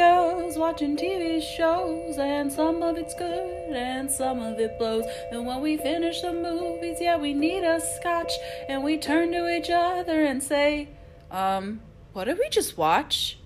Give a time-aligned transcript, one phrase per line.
[0.00, 5.04] girls watching TV shows, and some of it's good and some of it blows.
[5.30, 8.32] And when we finish the movies, yeah, we need a scotch,
[8.66, 10.88] and we turn to each other and say,
[11.30, 11.80] um,
[12.14, 13.38] what did we just watch?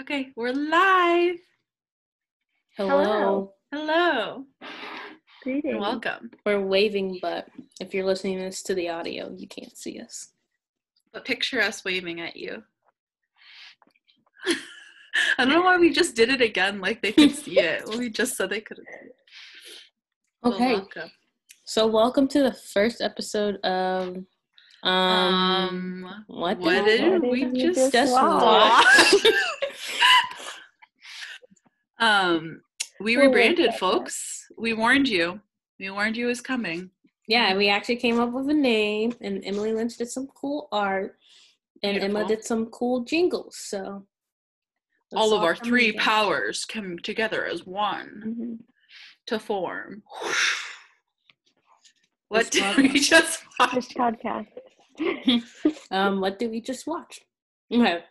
[0.00, 1.40] Okay, we're live.
[2.76, 3.52] Hello.
[3.72, 4.44] Hello.
[5.42, 5.72] Greetings.
[5.72, 6.30] And welcome.
[6.46, 7.48] We're waving, but
[7.80, 10.28] if you're listening to this to the audio, you can't see us.
[11.12, 12.62] But picture us waving at you.
[15.38, 17.82] I don't know why we just did it again like they could see it.
[17.98, 19.16] We just said they couldn't see it.
[20.44, 20.72] Okay.
[20.74, 21.10] welcome.
[21.64, 24.16] So welcome to the first episode of
[24.82, 28.84] um, Um, what did what we- did What we did we just just just watch?
[29.12, 29.26] watch?
[32.00, 32.60] um,
[33.00, 34.46] we Who rebranded, folks.
[34.58, 35.40] We warned you.
[35.78, 36.90] We warned you it was coming.
[37.28, 41.16] yeah, we actually came up with a name, and Emily Lynch did some cool art,
[41.82, 43.56] and Emma did some cool jingles.
[43.58, 44.06] So
[45.12, 46.04] it's All of our three together.
[46.04, 48.58] powers come together as one Mhm.
[49.26, 50.02] to form.
[52.28, 53.08] What This did we podcast.
[53.08, 53.40] just
[53.74, 54.16] This watch?
[54.98, 55.82] podcast.
[55.90, 57.20] Um, what did we just watch?
[57.70, 58.02] Okay.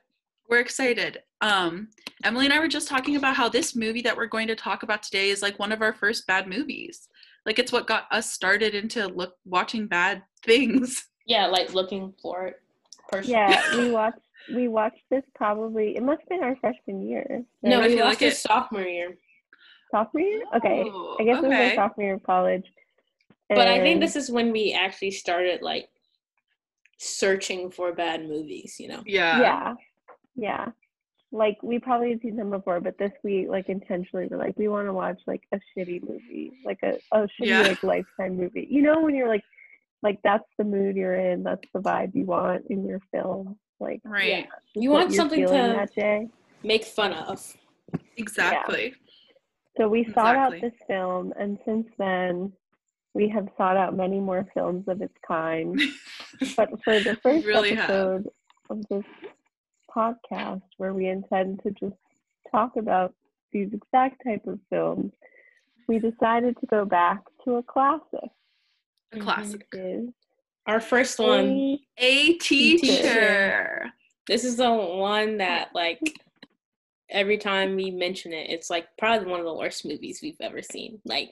[0.48, 1.24] We're excited.
[1.42, 1.90] Um,
[2.24, 4.84] Emily and I were just talking about how this movie that we're going to talk
[4.84, 7.08] about today is like one of our first bad movies.
[7.48, 11.08] Like it's what got us started into look watching bad things.
[11.26, 12.62] Yeah, like looking for it.
[13.10, 13.34] Personally.
[13.40, 14.20] Yeah, we watched
[14.54, 17.44] we watched this probably it must have been our freshman year.
[17.64, 19.18] No, I we feel watched like it it- sophomore year.
[19.92, 20.44] sophomore year?
[20.56, 20.84] Okay.
[20.86, 21.70] Oh, I guess it was okay.
[21.70, 22.66] our sophomore year of college.
[23.50, 25.90] But I think this is when we actually started like
[26.98, 29.04] searching for bad movies, you know.
[29.06, 29.40] Yeah.
[29.42, 29.74] yeah.
[30.36, 30.66] Yeah.
[31.34, 34.68] Like we probably had seen them before, but this we like intentionally were like, we
[34.68, 36.52] want to watch like a shitty movie.
[36.66, 37.62] Like a, a shitty Yeah.
[37.62, 38.68] like lifetime movie.
[38.70, 39.44] You know when you're like
[40.04, 43.58] like that's the mood you're in, that's the vibe you want in your film.
[43.82, 44.28] Like Right.
[44.30, 46.30] yeah, You want something to that day.
[46.64, 47.46] make fun of.
[48.16, 48.94] Exactly.
[49.78, 52.54] So we sought out this film, and since then,
[53.14, 55.80] we have sought out many more films of its kind.
[56.56, 57.90] but for the first really have.
[57.90, 58.30] episode
[58.70, 59.04] of this
[59.94, 61.96] podcast, where we intend to just
[62.52, 63.14] talk about
[63.52, 65.12] these exact type of films,
[65.88, 68.30] we decided to go back to a classic,
[69.14, 69.66] A classic.
[69.74, 70.10] which is
[70.72, 71.50] Our first one.
[71.50, 72.86] A- A teacher.
[72.88, 73.94] Teacher.
[74.28, 76.00] This is the one that like
[77.10, 80.62] every time we mention it, it's like probably one of the worst movies we've ever
[80.62, 81.02] seen.
[81.04, 81.32] Like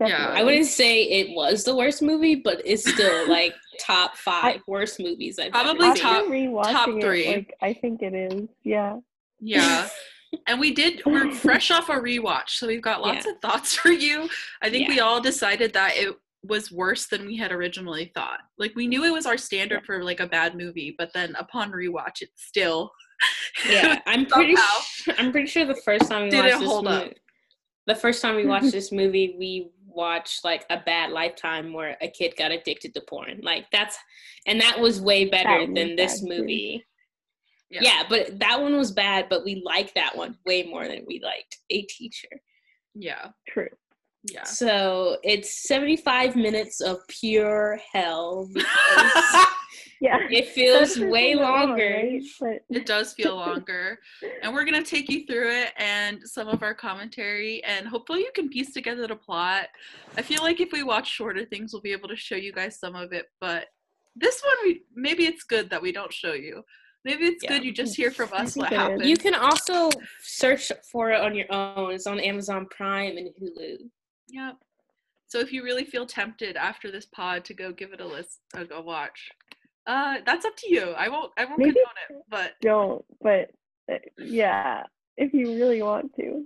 [0.00, 0.32] Yeah.
[0.34, 4.98] I wouldn't say it was the worst movie, but it's still like top five worst
[4.98, 6.32] movies I've Probably ever After top- seen.
[6.32, 7.26] rewatching top it, three.
[7.28, 8.48] like I think it is.
[8.64, 8.96] Yeah.
[9.40, 9.88] Yeah.
[10.46, 13.90] And we did, we're fresh off a rewatch, so we've got lots of thoughts for
[13.90, 14.30] you.
[14.62, 18.40] I think we all decided that it was worse than we had originally thought.
[18.58, 21.70] Like, we knew it was our standard for like a bad movie, but then upon
[21.72, 22.90] rewatch, it still.
[23.68, 24.56] Yeah, I'm pretty.
[24.56, 25.22] Somehow.
[25.22, 27.04] I'm pretty sure the first time we Did watched it this hold up?
[27.04, 27.16] movie,
[27.86, 32.08] the first time we watched this movie, we watched like a bad lifetime where a
[32.08, 33.38] kid got addicted to porn.
[33.42, 33.96] Like that's,
[34.48, 36.84] and that was way better That than this movie.
[37.70, 37.80] Yeah.
[37.82, 38.02] Yeah.
[38.08, 41.58] but that one was bad, but we liked that one way more than we liked
[41.70, 42.28] a teacher.
[42.94, 43.28] Yeah.
[43.48, 43.68] True.
[44.24, 44.44] Yeah.
[44.44, 48.48] So it's 75 minutes of pure hell
[50.00, 50.18] Yeah.
[50.30, 52.02] it feels way longer.
[52.02, 52.22] right?
[52.68, 53.98] But It does feel longer.
[54.42, 58.20] and we're going to take you through it and some of our commentary, and hopefully
[58.20, 59.68] you can piece together the plot.
[60.16, 62.78] I feel like if we watch shorter things, we'll be able to show you guys
[62.80, 63.66] some of it, but
[64.16, 66.62] this one, we maybe it's good that we don't show you.
[67.04, 67.50] Maybe it's Yeah.
[67.50, 68.78] good you just hear from us what it is.
[68.80, 69.04] happened.
[69.06, 69.88] You can also
[70.20, 71.92] search for it on your own.
[71.92, 73.88] It's on Amazon Prime and Hulu.
[74.32, 74.56] Yep.
[75.28, 78.40] So if you really feel tempted after this pod to go give it a list,
[78.56, 79.30] uh, go watch.
[79.86, 80.90] Uh, that's up to you.
[80.92, 81.32] I won't.
[81.38, 83.04] I won't Maybe- condone it, but don't.
[83.20, 83.50] But
[83.90, 84.82] uh, yeah,
[85.16, 86.44] if you really want to.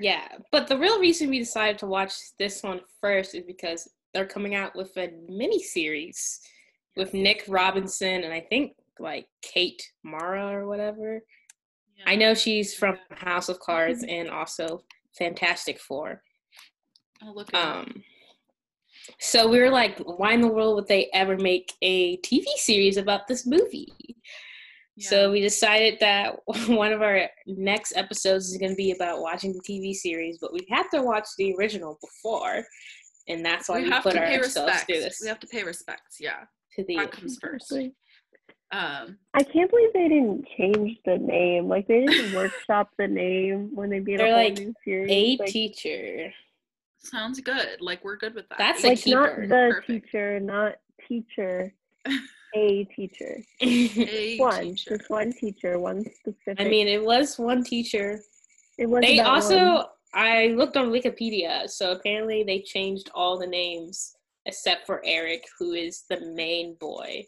[0.00, 4.26] Yeah, but the real reason we decided to watch this one first is because they're
[4.26, 6.40] coming out with a mini series
[6.96, 11.20] with Nick Robinson and I think like Kate Mara or whatever.
[12.06, 14.82] I know she's from House of Cards and also
[15.16, 16.22] Fantastic Four.
[17.22, 17.54] I'll look it.
[17.54, 18.04] Um,
[19.20, 22.96] so we were like, why in the world would they ever make a TV series
[22.96, 23.92] about this movie?
[25.00, 26.36] So we decided that
[26.66, 30.52] one of our next episodes is going to be about watching the TV series, but
[30.52, 32.64] we have to watch the original before,
[33.28, 34.84] and that's why we, have put to pay ourselves respects.
[34.84, 36.16] through this We have to pay respects.
[36.20, 36.44] Yeah,
[36.74, 36.96] to the.
[36.96, 37.72] that comes first.
[38.70, 41.68] Um, I can't believe they didn't change the name.
[41.68, 45.10] Like they didn't workshop the name when they made a whole like, new series.
[45.10, 46.32] A like, teacher.
[47.00, 47.78] Sounds good.
[47.80, 48.58] Like we're good with that.
[48.58, 49.86] That's a like not the Perfect.
[49.86, 50.72] teacher, not
[51.08, 51.72] teacher.
[52.54, 53.42] a teacher.
[53.60, 54.96] A One, teacher.
[54.98, 56.56] just one teacher, one specific.
[56.60, 58.20] I mean, it was one teacher.
[58.78, 59.84] it was They also, one.
[60.14, 64.14] I looked on Wikipedia, so apparently they changed all the names
[64.46, 67.24] except for Eric, who is the main boy.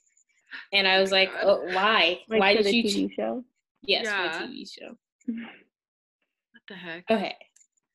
[0.73, 1.43] And I oh was my like, God.
[1.44, 2.19] oh, why?
[2.28, 2.84] like why for did the you?
[3.08, 3.44] TV ch- show.
[3.82, 4.38] yes, Yeah.
[4.38, 4.96] for a TV show.
[5.26, 7.05] What the heck?
[7.11, 7.37] Okay,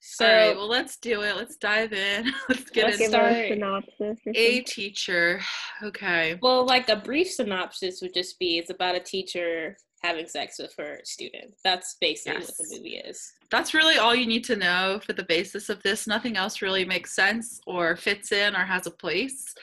[0.07, 1.35] so All right, well, let's do it.
[1.35, 2.31] Let's dive in.
[2.49, 4.19] Let's get Let's into her a synopsis.
[4.35, 5.41] A teacher.
[5.83, 6.39] Okay.
[6.41, 10.73] well, like a brief synopsis would just be: it's about a teacher having sex with
[10.77, 11.53] her student.
[11.65, 13.33] That's basically what the movie is.
[13.51, 16.07] That's really all you need to know for the basis of this.
[16.07, 19.53] Nothing else really makes sense or fits in or has a place.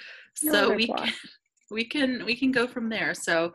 [0.42, 1.04] No So we plot.
[1.04, 1.14] can,
[1.70, 3.14] we can we can go from there.
[3.14, 3.54] So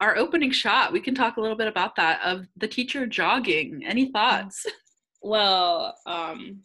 [0.00, 3.82] our opening shot, we can talk a little bit about that of the teacher jogging.
[3.86, 4.12] Any mm.
[4.12, 4.66] thoughts?
[5.22, 6.60] Well, um,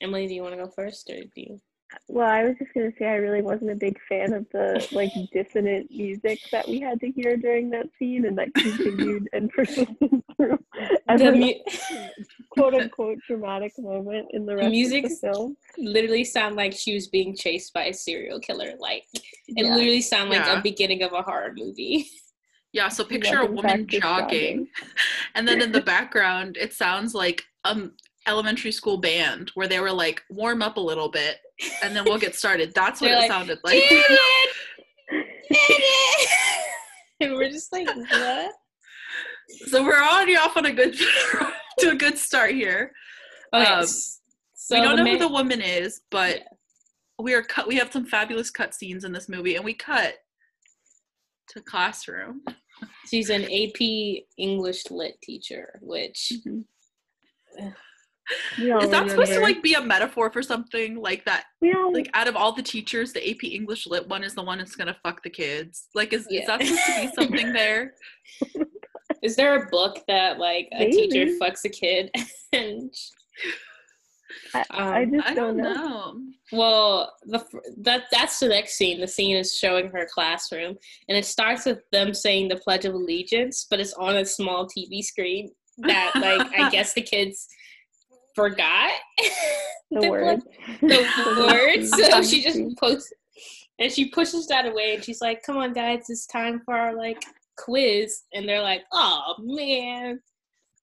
[0.00, 1.60] Emily, do you want to go first, or do you?
[2.06, 5.10] Well, I was just gonna say I really wasn't a big fan of the like
[5.32, 9.96] dissonant music that we had to hear during that scene, and that continued and persisted
[10.36, 12.12] through The every mu-
[12.50, 15.56] quote unquote dramatic moment in the rest music's- of the film.
[15.78, 18.74] literally sound like she was being chased by a serial killer.
[18.78, 19.74] Like it Yeah.
[19.74, 20.58] literally sound like Yeah.
[20.58, 22.06] a beginning of a horror movie.
[22.72, 24.68] Yeah, so picture a woman just jogging,
[25.34, 27.92] and then in the background, it sounds like um
[28.26, 31.38] elementary school band where they were like warm up a little bit,
[31.82, 32.72] and then we'll get started.
[32.74, 33.76] That's what it like, sounded like.
[33.76, 34.20] Idiot!
[35.50, 36.28] Idiot!
[37.20, 38.52] and we're just like, what?
[39.68, 40.94] so we're already off on a good
[41.78, 42.92] to a good start here.
[43.54, 46.44] Okay, Um, so we don't know who the woman is, but Yeah.
[47.18, 47.66] we are cut.
[47.66, 50.16] We have some fabulous cut scenes in this movie, and we cut
[51.54, 52.42] to classroom.
[53.08, 56.64] she's an AP English lit teacher, which Mhm.
[58.82, 61.44] Is that supposed to like be a metaphor for something like that?
[61.62, 64.42] we all Like out of all the teachers, the AP English lit one is the
[64.42, 65.88] one that's gonna fuck the kids.
[65.94, 67.94] Like, is, is that supposed to be something there?
[69.22, 72.10] is there a book that like a teacher fucks a kid
[72.52, 72.92] and
[74.54, 75.72] I, I um, just I don't know.
[75.72, 76.20] know.
[76.52, 77.44] Well, the
[77.78, 79.00] that that's the next scene.
[79.00, 80.76] The scene is showing her classroom,
[81.08, 84.66] and it starts with them saying the Pledge of Allegiance, but it's on a small
[84.66, 87.48] TV screen that, like, I guess the kids
[88.34, 88.92] forgot
[89.90, 90.42] The the word.
[90.82, 93.12] the words, so she just posts,
[93.78, 96.94] and she pushes that away, and she's like, "Come on, guys, it's time for our
[96.94, 97.22] like
[97.56, 100.20] quiz," and they're like, "Oh man."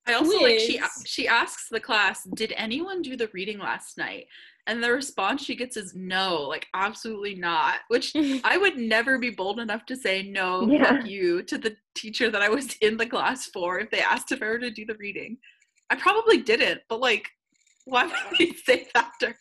[0.06, 4.26] I also like she she asks the class, "Did anyone do the reading last night?"
[4.68, 7.76] And the response she gets is no, like absolutely not.
[7.88, 8.12] Which
[8.44, 10.96] I would never be bold enough to say no, Yeah.
[10.98, 14.32] fuck you to the teacher that I was in the class for if they asked
[14.32, 15.38] if I were to do the reading.
[15.90, 17.28] I probably didn't, but like,
[17.84, 19.36] why would they say that to her?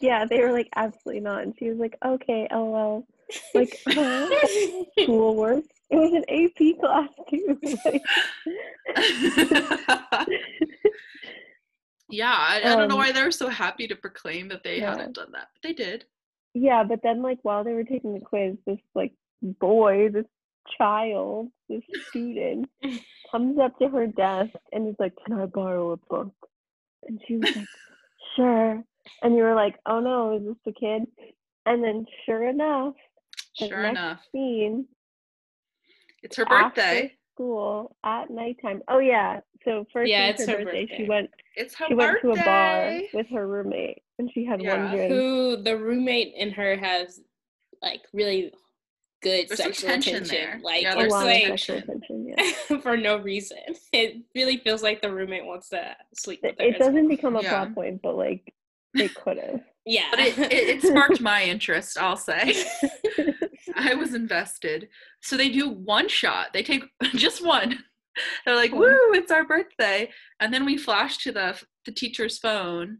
[0.00, 1.42] Yeah, they were like, absolutely not.
[1.42, 3.06] And she was like, okay, lol.
[3.54, 4.28] Like, huh?
[5.00, 5.64] schoolwork.
[5.90, 7.58] It was an AP class too.
[12.12, 14.78] Yeah, I, I don't know Um, why they were so happy to proclaim that they
[14.78, 14.90] yeah.
[14.90, 16.06] hadn't done that, but they did.
[16.54, 20.26] yeah, but then like while they were taking the quiz, this like boy, this
[20.76, 22.68] child, this student
[23.30, 26.34] comes up to her desk and is like, Can I borrow a book?
[27.06, 27.68] And she was like,
[28.34, 28.82] Sure.
[29.22, 31.04] And you were like, Oh no, is this the kid?
[31.66, 32.94] And then sure enough,
[33.60, 34.86] the Sure next enough, scene
[36.22, 37.12] it's her after birthday.
[37.34, 38.82] school at nighttime.
[38.88, 39.40] Oh yeah.
[39.64, 42.32] So first Yeah, thing it's her her birthday, she went It's her she went to
[42.32, 44.76] a bar with her roommate and she had Yeah.
[44.76, 45.12] one drink.
[45.12, 47.20] Who the roommate in her has
[47.82, 48.52] like really
[49.22, 50.34] good There's some sexual tension tension.
[50.36, 50.60] there.
[50.62, 52.78] Like Yeah, a there's lot of like sexual tension, yeah.
[52.82, 53.58] for no reason.
[53.92, 56.76] It really feels like the roommate wants to sleep with It, her.
[56.76, 57.50] it doesn't become a Yeah.
[57.50, 58.54] plot point, but like
[58.94, 59.60] it could have.
[59.86, 60.08] Yeah.
[60.10, 62.54] But it, it, it sparked my interest, I'll say.
[63.76, 64.88] I was invested.
[65.22, 66.48] So they do one shot.
[66.52, 67.84] They take just one.
[68.44, 68.82] They're like, One.
[68.82, 72.98] "Woo, it's our birthday!" And then we flash to the the teacher's phone,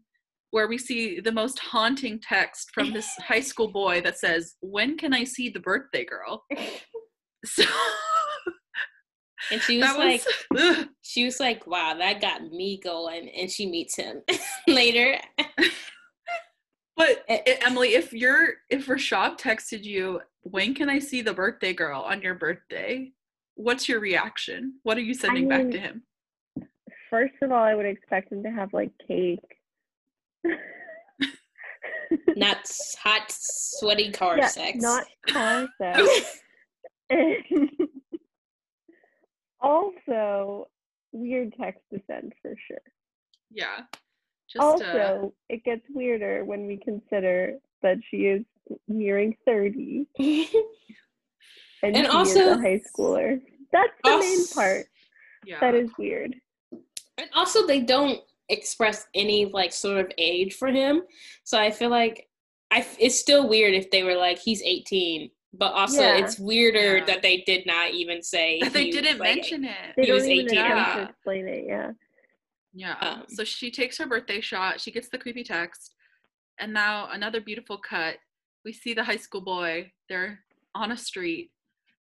[0.53, 4.97] where we see the most haunting text from this high school boy that says, "When
[4.97, 6.45] can I see the birthday girl?"
[7.43, 7.65] So
[9.51, 10.23] and she was that like
[10.59, 10.89] ugh.
[11.03, 14.23] she was like, Wow, that got me going and she meets him
[14.69, 15.19] later.
[16.97, 17.39] But Eh.
[17.47, 22.01] eh, Emily, if you're if Rashad texted you, when can I see the birthday girl
[22.03, 23.13] on your birthday?
[23.55, 24.75] What's your reaction?
[24.83, 26.03] What are you sending back mean, to him?
[27.09, 29.41] First of all, I would expect him to have like cake.
[32.37, 32.59] Not
[33.03, 34.79] hot, sweaty car yeah, sex.
[34.79, 36.41] not car sex.
[37.09, 37.37] And
[39.61, 40.69] also,
[41.13, 42.83] weird text to send for sure.
[43.51, 43.81] Yeah.
[44.49, 48.45] Just uh, also, it gets weirder when we consider that she is
[48.89, 50.07] nearing 30.
[50.19, 53.41] and, And also- a high schooler.
[53.73, 54.87] That's the main part
[55.47, 55.61] Yeah.
[55.61, 56.35] that is weird.
[56.73, 61.03] And also, they don't express any like sort of age for him.
[61.45, 62.29] So I feel like
[62.73, 66.19] I f- it's still weird if they were like he's 18, but also Yeah.
[66.25, 67.05] it's weirder Yeah.
[67.07, 69.95] that they did not even say That they didn't like, mention it.
[69.97, 70.95] They He don't was even 18 or attempt not.
[71.05, 71.65] to explain it.
[71.67, 71.91] Yeah.
[72.73, 72.97] Yeah.
[73.01, 74.81] Um, so she takes her birthday shot.
[74.81, 75.95] She gets the creepy text.
[76.59, 78.19] And now another beautiful cut.
[78.65, 79.91] We see the high school boy.
[80.09, 81.51] They're on a street.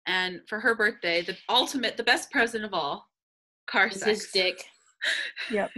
[0.06, 3.08] And for her birthday, the ultimate, the best present of all,
[3.66, 4.06] car It's sex.
[4.24, 4.64] his dick.
[5.50, 5.70] Yep.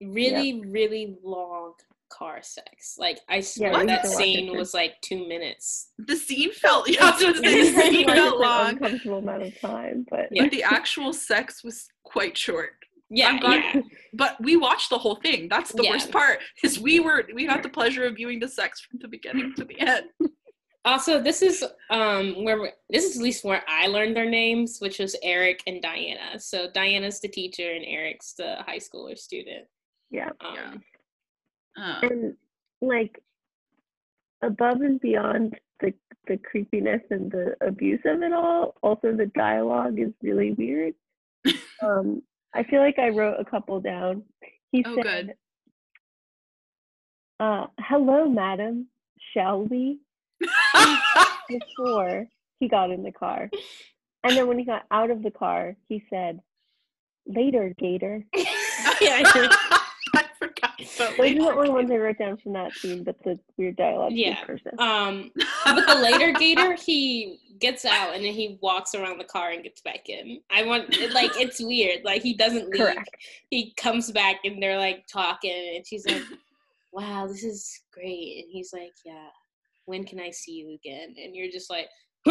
[0.00, 1.74] Really, really long
[2.16, 2.96] car sex.
[2.98, 5.90] Like I swear we that need to watch it scene was like two minutes.
[5.98, 8.68] The scene felt, yeah, I was gonna say, the scene like felt an long.
[8.70, 10.42] uncomfortable amount of time, but Yeah.
[10.44, 12.70] But the actual sex was quite short.
[13.14, 13.80] Yeah, I'm glad- yeah.
[14.14, 15.48] But we watched the whole thing.
[15.48, 15.90] That's the Yeah.
[15.90, 16.38] worst part.
[16.62, 19.64] Is we were we had the pleasure of viewing the sex from the beginning to
[19.64, 20.06] the end.
[20.84, 24.78] Also, this is um where we- this is at least where I learned their names,
[24.80, 26.40] which was Eric and Diana.
[26.40, 29.66] So Diana's the teacher and Eric's the high schooler student.
[30.10, 30.30] yeah.
[30.40, 30.74] Um, Yeah.
[31.76, 32.34] Uh, And
[32.80, 33.18] like
[34.42, 35.94] above and beyond the
[36.28, 40.94] the creepiness and the abuse of it all, also the dialogue is really weird.
[41.82, 42.22] um,
[42.54, 44.22] I feel like I wrote a couple down.
[44.70, 45.34] He Oh, said, good.
[47.40, 48.88] uh, "Hello, madam.
[49.34, 50.00] Shall we?"
[51.48, 52.26] Before
[52.60, 53.50] he got in the car,
[54.24, 56.40] and then when he got out of the car, he said,
[57.26, 58.24] "Later, Gator."
[59.00, 59.22] yeah,
[61.02, 61.16] I forgot.
[61.16, 63.76] about Those are the only ones I wrote down from that scene, but the weird
[63.76, 64.12] dialogue.
[64.12, 64.38] Yeah.
[64.78, 65.30] um,
[65.64, 69.62] but the later Gator, he gets out and then he walks around the car and
[69.62, 70.40] gets back in.
[70.50, 72.04] I want like it's weird.
[72.04, 72.80] Like he doesn't leave.
[72.80, 73.10] Correct.
[73.50, 76.22] He comes back and they're like talking, and she's like,
[76.92, 79.28] "Wow, this is great," and he's like, "Yeah."
[79.86, 81.16] When can I see you again?
[81.20, 81.88] And you're just like,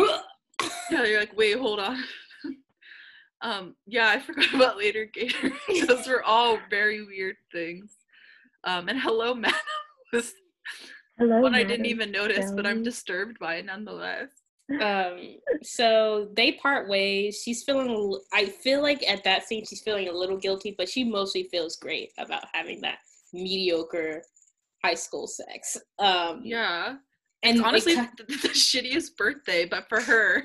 [0.92, 2.04] Yeah, you're like, wait, hold on.
[3.42, 5.52] um, yeah, I forgot about later Gator.
[5.88, 7.92] Those were all very weird things.
[8.64, 9.60] Um, and hello, madam
[10.14, 10.34] was
[11.18, 14.30] Hello, one I didn't even notice, but I'm disturbed by it nonetheless.
[14.82, 20.08] um so they part ways she's feeling I feel like at that scene she's feeling
[20.08, 23.00] a little guilty but she mostly feels great about having that
[23.34, 24.22] mediocre
[24.84, 26.96] high school sex um Yeah.
[27.44, 30.44] and It's honestly cut- the, the shittiest birthday, but for her,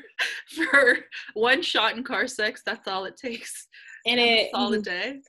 [0.54, 0.98] for
[1.34, 3.68] one shot in car sex, that's all it takes.
[4.06, 5.20] and Have a it solid day.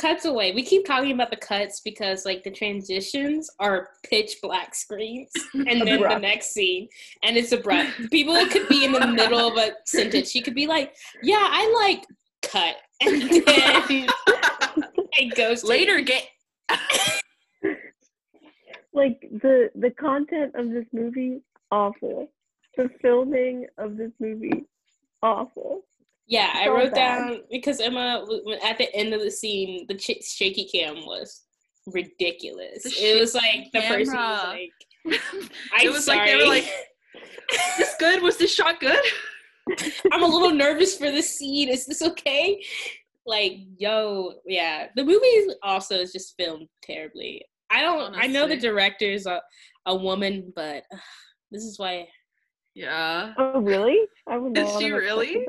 [0.00, 4.74] Cuts away we keep talking about the cuts because like the transitions are pitch black
[4.74, 6.88] screens and then the next scene
[7.22, 10.66] and it's abrupt people could be in the middle of a sentence she could be
[10.66, 12.06] like yeah i like
[12.42, 14.06] cut and then
[15.12, 16.26] it goes to Later, get.
[18.92, 22.30] like the the content of this movie awful.
[22.76, 24.64] The filming of this movie
[25.22, 25.84] awful.
[26.30, 27.18] Yeah, I wrote bad.
[27.18, 31.04] down because Emma w- w- at the end of the scene, the ch- shaky cam
[31.04, 31.42] was
[31.88, 32.84] ridiculous.
[32.84, 34.70] The it was like the person was like,
[35.72, 36.64] "I'm it was sorry, like they were like,
[37.52, 38.22] "Is this good?
[38.22, 39.00] Was this shot good?"
[40.12, 41.68] I'm a little nervous for this scene.
[41.68, 42.62] Is this okay?"
[43.26, 47.44] Like, yo, yeah, the movie also is just filmed terribly.
[47.70, 48.14] I don't.
[48.16, 49.40] I know the director is a
[49.86, 51.00] a woman, but ugh,
[51.50, 52.06] this is why
[52.74, 53.32] Yeah.
[53.36, 53.98] Oh really?
[54.28, 55.46] I would Is she really?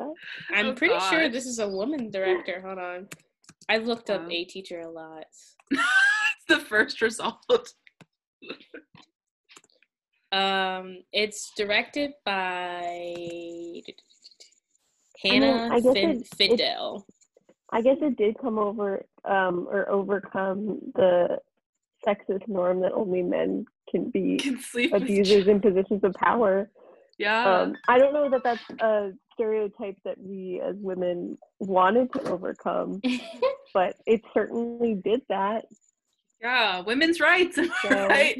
[0.53, 2.61] I'm Oh, pretty sure this is a woman director.
[2.65, 3.07] Hold on,
[3.69, 4.29] I looked up Wow.
[4.31, 5.25] a teacher a lot.
[5.69, 5.85] it's
[6.47, 7.73] the first result.
[10.31, 13.81] Um, it's directed by
[15.21, 16.09] Hannah I guess fin-
[16.39, 17.01] it- it-
[17.73, 21.37] I guess it did come over um or overcome the
[22.05, 24.57] sexist norm that only men can be Can
[24.93, 26.69] abusers in positions of power.
[27.21, 27.61] Yeah.
[27.61, 32.99] Um, I don't know that that's a stereotype that we as women wanted to overcome,
[33.73, 35.65] but it certainly did that.
[36.41, 36.81] yeah.
[36.81, 37.57] Women's rights.
[37.57, 38.37] am So- right?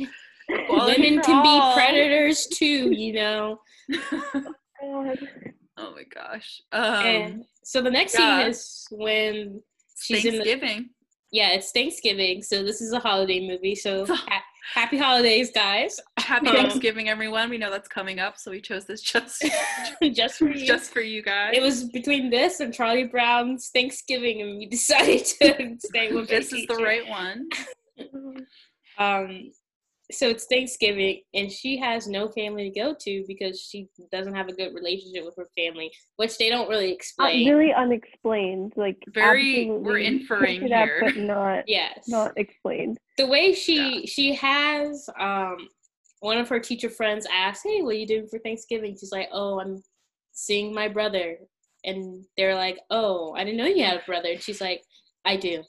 [0.49, 1.71] Equality Women can all.
[1.73, 3.59] be predators too, you know.
[4.83, 6.61] Oh my gosh.
[6.71, 8.41] Um, and so the next yeah.
[8.41, 9.61] scene is when
[10.01, 10.89] she's in the Thanksgiving.
[11.31, 13.75] yeah, it's Thanksgiving, so this is a holiday movie.
[13.75, 15.99] So So- ha- happy holidays, guys!
[16.17, 17.49] Happy Um, Thanksgiving, everyone.
[17.49, 19.43] We know that's coming up, so we chose this just
[20.13, 20.65] Just for you.
[20.65, 21.53] just for you guys.
[21.55, 26.53] it was between this and Charlie Brown's Thanksgiving, and we decided to stay with this
[26.53, 27.47] is the right one.
[28.97, 29.51] Um,
[30.11, 34.47] so it's Thanksgiving, and she has no family to go to because she doesn't have
[34.49, 37.49] a good relationship with her family, which they don't really Uh, explain.
[37.49, 38.73] really unexplained.
[38.75, 41.01] Like Very- we're inferring picked up, here.
[41.03, 42.07] but not Yes.
[42.07, 42.97] not explained.
[43.17, 45.67] the way she she has um
[46.21, 49.29] one of her teacher friends asked, "Hey, what are you doing for Thanksgiving?" She's like,
[49.31, 49.81] "Oh, I'm
[50.33, 51.39] seeing my brother.
[51.83, 54.29] And they're like, oh, I didn't know you had a brother.
[54.33, 54.83] And she's like,
[55.25, 55.63] I do.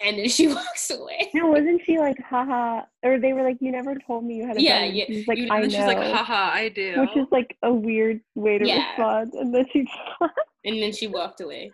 [0.00, 1.30] And then she walks away.
[1.34, 2.82] No, wasn't she like, haha?
[3.02, 4.92] Or they were like, you never told me you had a Yeah, brother.
[4.94, 7.00] yeah, She's like, you- I and then she's like, haha, I do.
[7.00, 8.88] Which is like a weird way to Yeah.
[8.90, 9.34] respond.
[9.34, 9.86] And then she
[10.64, 11.70] And then she walked away.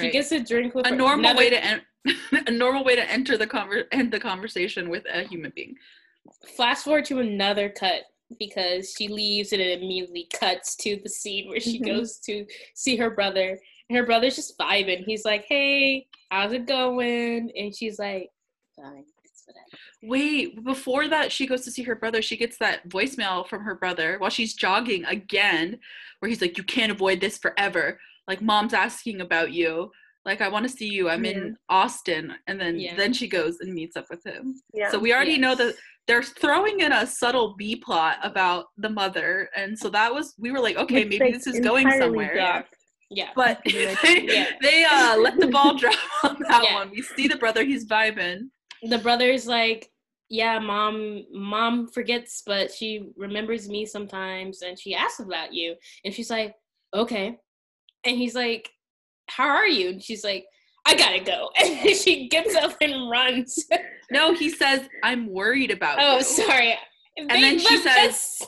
[0.00, 1.82] She gets a drink with a her- normal another- way to en-
[2.46, 5.74] a normal way to enter the conver- end the conversation with a human being.
[6.56, 8.02] fast forward to another cut
[8.38, 11.86] because she leaves and it immediately cuts to the scene where she Mhm.
[11.86, 16.66] goes to see her brother and her brother's just vibing he's like hey how's it
[16.66, 18.30] going and she's like
[18.76, 19.04] fine
[20.02, 22.20] Wait, before that, she goes to see her brother.
[22.22, 25.78] She gets that voicemail from her brother while she's jogging again,
[26.18, 27.98] where he's like, "You can't avoid this forever.
[28.28, 29.90] Like, mom's asking about you.
[30.24, 31.08] Like, I want to see you.
[31.08, 31.30] I'm Yeah.
[31.32, 32.94] in Austin." And then Yeah.
[32.94, 34.60] then she goes and meets up with him.
[34.74, 34.90] Yeah.
[34.90, 35.74] So we already know that
[36.06, 40.50] they're throwing in a subtle B plot about the mother, and so that was we
[40.52, 42.34] were like, okay, Which maybe they this is going somewhere.
[42.34, 42.74] dropped.
[43.10, 43.94] Yeah But they,
[44.26, 44.46] Yeah.
[44.62, 46.74] they uh let the ball drop on that Yeah.
[46.74, 46.90] one.
[46.90, 48.48] We see the brother, he's vibing.
[48.82, 49.90] the brother's like
[50.30, 55.74] yeah mom mom forgets but she remembers me sometimes and she asks about you
[56.04, 56.54] and she's like
[56.94, 57.38] okay
[58.04, 58.68] and he's like
[59.30, 60.44] how are you and she's like
[60.86, 63.66] i gotta go and she gets up and runs
[64.10, 66.22] No, he says, I'm worried about oh you.
[66.24, 66.74] sorry
[67.16, 68.42] and then she says-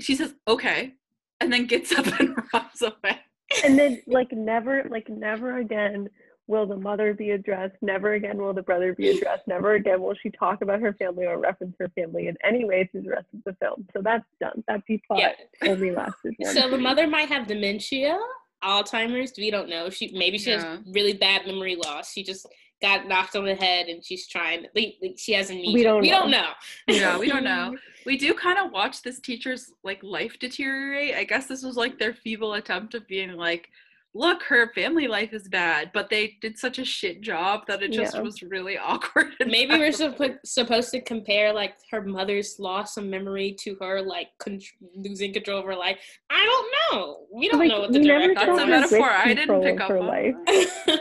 [0.00, 0.94] She says, okay,
[1.40, 3.16] and then gets up and runs away.
[3.64, 6.08] And then like never like never again
[6.46, 7.76] will the mother be addressed.
[7.82, 9.46] Never again will the brother be addressed.
[9.46, 12.88] Never again will she talk about her family or reference her family in any way
[12.90, 13.86] through the rest of the film.
[13.92, 14.62] So that's done.
[14.68, 15.32] That b plot yeah.
[15.70, 18.18] only lasted so the mother might have dementia
[18.62, 19.90] alzheimer's we don't know.
[19.90, 20.76] She maybe she Yeah.
[20.76, 22.12] has really bad memory loss.
[22.12, 22.46] She just
[22.82, 26.00] got knocked on the head and she's trying like, like, she has amnesia We don't
[26.02, 26.42] we don't know.
[26.88, 27.76] know Yeah, we don't know.
[28.04, 31.14] We do kind of watch this teacher's like life deteriorate.
[31.14, 33.68] I guess this was like their feeble attempt of being like,
[34.14, 37.92] look, her family life is bad, but they did such a shit job that it
[37.92, 38.20] just Yeah.
[38.20, 39.28] was really awkward.
[39.40, 39.94] Maybe we're bad.
[40.16, 44.60] suppo- supposed to compare like her mother's loss of memory to her like con-
[44.94, 45.98] losing control of her life.
[46.28, 46.68] I don't
[47.00, 47.26] know.
[47.32, 49.80] We don't Like, know what the we never director That's a metaphor I didn't pick
[49.80, 50.06] up her on.
[50.06, 50.34] life.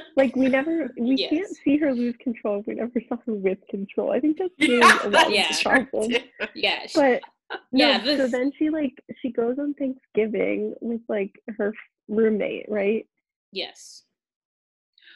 [0.16, 4.12] like we never we can't see her lose control we never saw her with control
[4.12, 5.48] i think that's really Yeah, a lot that's of Yeah.
[5.48, 6.12] the true problem
[6.54, 7.20] yeah, she-
[7.52, 11.74] but no, Yeah, so then she like she goes on thanksgiving with like her
[12.08, 13.06] roommate right
[13.52, 14.04] Yes.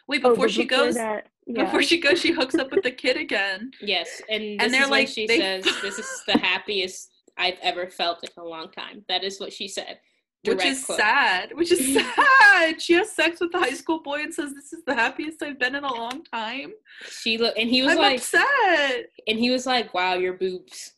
[0.07, 1.63] Wait, Oh, before but she before goes, that, yeah.
[1.63, 3.71] before she goes, she hooks up with the kid again.
[3.81, 7.87] yes, and this And they're like- she they- says, "This is the happiest I've ever
[7.89, 9.99] felt in a long time." That is what she said.
[10.45, 10.99] which is quote.
[10.99, 11.53] sad.
[11.55, 12.79] Which is sad.
[12.79, 15.57] She has sex with the high school boy and says, "This is the happiest I've
[15.57, 16.73] been in a long time."
[17.09, 19.07] She look, and he was I'm like, upset.
[19.27, 20.93] and he was like, "Wow, your boobs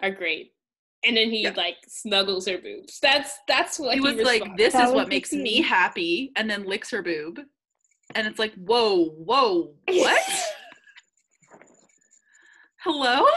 [0.00, 0.52] are great."
[1.04, 1.52] And then he Yeah.
[1.56, 2.98] like snuggles her boobs.
[3.00, 6.32] That's that's what He he, was like, "This That is what the makes me happy,"
[6.36, 7.38] and then licks her boob,
[8.16, 10.22] and it's like, "Whoa, whoa, what?
[12.82, 13.24] Hello?"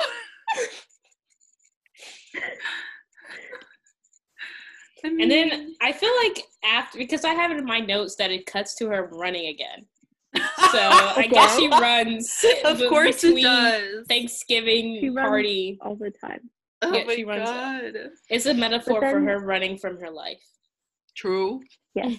[5.03, 8.31] I And then I feel like after because I have it in my notes that
[8.31, 9.85] it cuts to her running again.
[10.35, 10.41] So
[10.79, 12.45] I guess she runs.
[12.65, 14.05] of be- course it does.
[14.07, 15.79] Thanksgiving She runs- party.
[15.81, 16.49] all the time.
[16.91, 18.09] oh yeah, my she runs god.
[18.29, 20.43] It's a metaphor for her running from her life.
[21.15, 21.61] True.
[21.93, 22.17] Yes.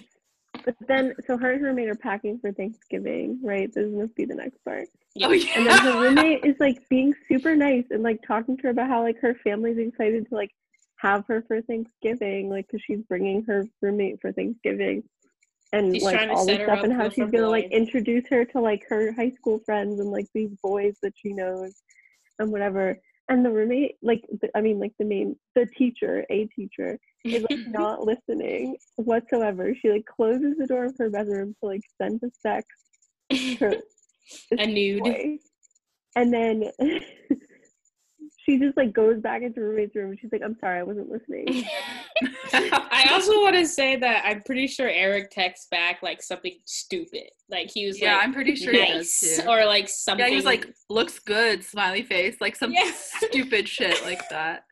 [0.65, 3.73] But then, so her and her roommate are packing for Thanksgiving, right?
[3.73, 4.87] This must be the next part.
[5.15, 5.27] Yeah.
[5.27, 5.51] Oh yeah.
[5.55, 8.87] And then her roommate is like being super nice and like talking to her about
[8.87, 10.51] how like her family's excited to like
[10.97, 15.03] have her for Thanksgiving, like because she's bringing her roommate for Thanksgiving,
[15.73, 18.85] and She's like all this stuff, and how she's gonna like introduce her to like
[18.89, 21.81] her high school friends and like these boys that she knows,
[22.39, 22.97] and whatever.
[23.29, 27.45] And the roommate, like the, I mean, like the main, the teacher, a teacher, is
[27.49, 29.73] like not listening whatsoever.
[29.81, 32.67] She like closes the door of her bedroom to like send a sex
[34.51, 35.03] a nude.
[35.03, 35.37] boy.
[36.15, 36.63] And then
[38.45, 41.09] she just like goes back into roommate's room and she's like, I'm sorry, I wasn't
[41.09, 41.45] listening.
[42.53, 47.29] I also want to say that I'm pretty sure Eric texts back like something stupid.
[47.49, 49.49] Like he was yeah, like I'm pretty sure he does nice too.
[49.49, 50.25] or like something.
[50.25, 52.91] Yeah, he was like, looks good, smiley face, like some Yeah.
[52.93, 54.65] stupid shit like that.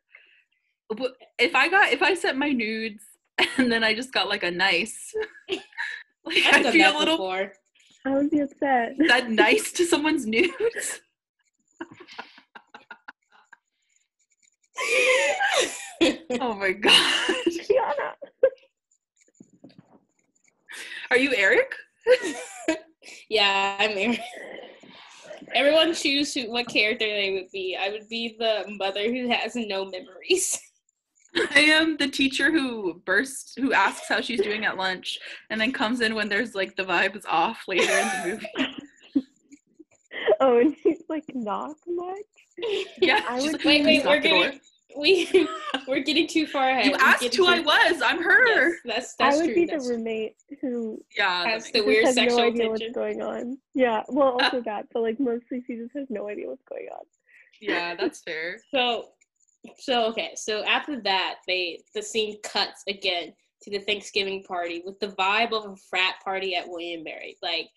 [0.90, 3.04] But If I got, if I sent my nudes
[3.58, 5.14] and then I just got like a nice,
[5.50, 5.62] like
[6.52, 7.54] I've I'd be a little before.
[8.06, 8.94] I would be upset.
[9.08, 11.00] that nice to someone's nudes.
[16.40, 17.36] Oh my god.
[17.48, 18.14] Kiana.
[21.12, 21.76] Are you Eric?
[23.30, 24.20] yeah, I'm Eric.
[25.54, 27.78] Everyone choose who, what character they would be.
[27.80, 30.60] I would be the mother who has no memories.
[31.56, 35.72] I am the teacher who bursts, who asks how she's doing at lunch, and then
[35.72, 38.71] comes in when there's like the vibe is off later in the movie.
[40.44, 42.18] Oh, and she's like not much.
[43.00, 44.60] Yeah, I she's would like, Wait, wait, we're lock the door." getting
[44.98, 45.48] we
[45.88, 46.86] we're getting too far ahead.
[46.86, 48.02] You We're asked getting who I was.
[48.02, 48.70] I'm her.
[48.70, 49.56] Yes, that's that's I would true.
[49.56, 52.48] be that's the roommate who Yeah, that Has makes the just weird has sexual no
[52.48, 53.58] idea what's going on.
[53.74, 54.46] Yeah, well, uh.
[54.46, 57.06] also that, but like mostly she just has no idea what's going on.
[57.62, 58.60] yeah, that's fair.
[58.74, 59.10] So,
[59.78, 60.32] so okay.
[60.36, 65.52] So after that, they the scene cuts again to the Thanksgiving party with the vibe
[65.54, 67.38] of a frat party at William Williamberry.
[67.44, 67.70] Like,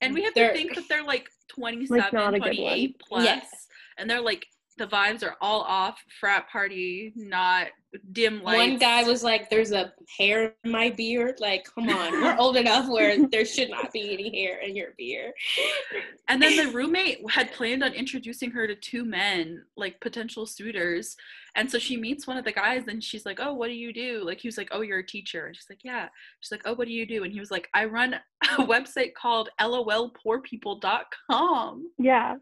[0.00, 3.24] And we have They're- to think that they're like 27, not a good 28 plus.
[3.24, 3.46] Yes.
[3.98, 4.46] And they're like,
[4.78, 6.02] the vibes are all off.
[6.20, 7.68] Frat party, not
[8.12, 8.58] dim lights.
[8.58, 12.56] one guy was like, "There's a hair in my beard." Like, come on, we're old
[12.56, 15.32] enough where there should not be any hair in your beard.
[16.28, 21.16] And then the roommate had planned on introducing her to two men, like potential suitors.
[21.54, 23.92] And so she meets one of the guys and she's like, Oh, what do you
[23.92, 24.22] do?
[24.24, 25.46] Like, he was like, Oh, you're a teacher.
[25.46, 26.08] And she's like, Yeah.
[26.40, 27.24] She's like, Oh, what do you do?
[27.24, 28.20] And he was like, I run a
[28.58, 31.90] website called lolpoorpeople.com.
[31.98, 32.34] Yeah.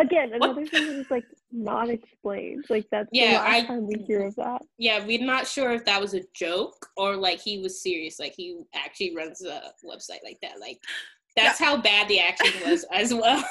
[0.00, 0.50] Again, What?
[0.50, 2.64] another thing that is like not explained.
[2.70, 4.62] Like that's Yeah, the last I- time we hear of that.
[4.78, 8.18] Yeah, we're not sure if that was a joke or like he was serious.
[8.18, 10.58] Like he actually runs a website like that.
[10.60, 10.78] Like
[11.36, 13.44] that's how bad the action was as well.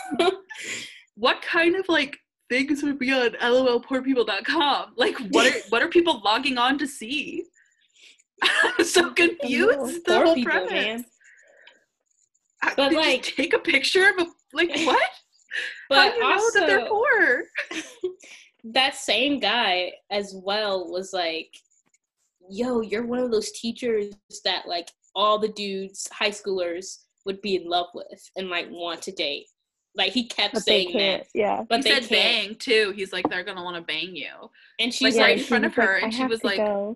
[1.16, 2.18] What kind of like
[2.50, 4.94] things would be on lolpoorpeople.com?
[4.96, 7.44] Like, what are what are people logging on to see?
[8.42, 10.06] I'm so confused.
[10.06, 10.72] The Poor whole people, premise.
[10.72, 11.06] man.
[12.64, 15.10] I- But, just like- take a picture of a like what?
[15.90, 17.44] How But do you know also, that they're poor?
[18.74, 21.56] that same guy as well was like,
[22.50, 24.14] "Yo, you're one of those teachers
[24.46, 29.02] that like all the dudes, high schoolers, would be in love with and like want
[29.04, 29.48] to date."
[29.96, 31.24] Like he kept But they saying can't.
[31.24, 31.64] that, Yeah.
[31.68, 32.12] but he they said can't.
[32.12, 32.94] bang too.
[32.96, 34.30] He's like, they're gonna want to bang you.
[34.80, 36.96] And she's Like, right like, in front of her, like, and she was like- go."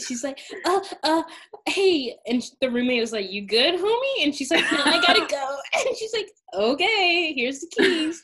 [0.00, 1.22] She's like, uh, uh,
[1.66, 2.16] hey.
[2.26, 4.24] And the roommate was like, you good, homie?
[4.24, 5.56] And she's like, no, I gotta go.
[5.86, 8.22] And she's like, okay, here's the keys.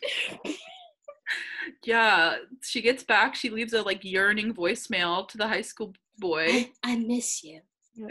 [1.85, 3.35] Yeah, she gets back.
[3.35, 6.47] She leaves a like yearning voicemail to the high school boy.
[6.49, 7.61] I, I miss you.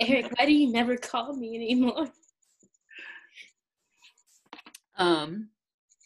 [0.00, 2.08] Eric, why do you never call me anymore?
[4.96, 5.48] um,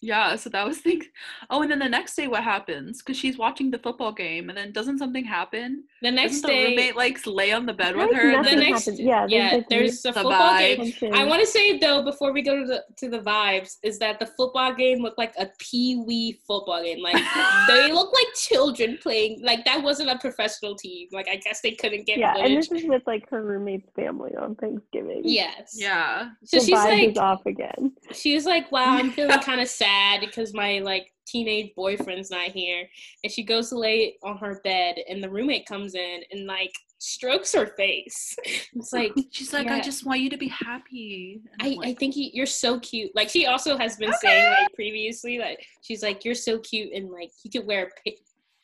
[0.00, 0.36] yeah.
[0.36, 1.06] So that was think.
[1.48, 3.02] Oh, and then the next day, what happens?
[3.02, 5.84] Because she's watching the football game, and then doesn't something happen?
[6.02, 8.42] The next Doesn't the day, roommate like lay on the bed with her?
[8.42, 8.98] the next- happened.
[8.98, 9.26] Yeah.
[9.28, 10.98] yeah, like, there's a The football vibe.
[11.00, 11.14] game.
[11.14, 14.18] I want to say though, before we go to the to the vibes, is that
[14.18, 17.00] the football game looked like a pee wee football game.
[17.02, 17.14] Like
[17.68, 19.42] they look like children playing.
[19.42, 21.08] Like that wasn't a professional team.
[21.12, 24.34] Like I guess they couldn't get Yeah, and this is with like her roommate's family
[24.36, 25.22] on Thanksgiving.
[25.24, 25.74] yes.
[25.78, 26.30] yeah.
[26.44, 27.92] So the she's vibe like, is off again.
[28.12, 29.85] she was like, "Wow, I'm feeling kind of sad
[30.20, 32.88] because my like teenage boyfriend's not here."
[33.22, 36.72] And she goes to lay on her bed, and the roommate comes in and like
[36.98, 38.36] strokes her face.
[38.74, 41.40] It's like, She's like, I just want you to be happy.
[41.60, 43.10] I, I think he, you're so cute.
[43.14, 44.18] Like she also has been Okay.
[44.22, 47.86] saying like previously, like she's like, you're so cute, and like you could wear a
[48.10, 48.16] pa-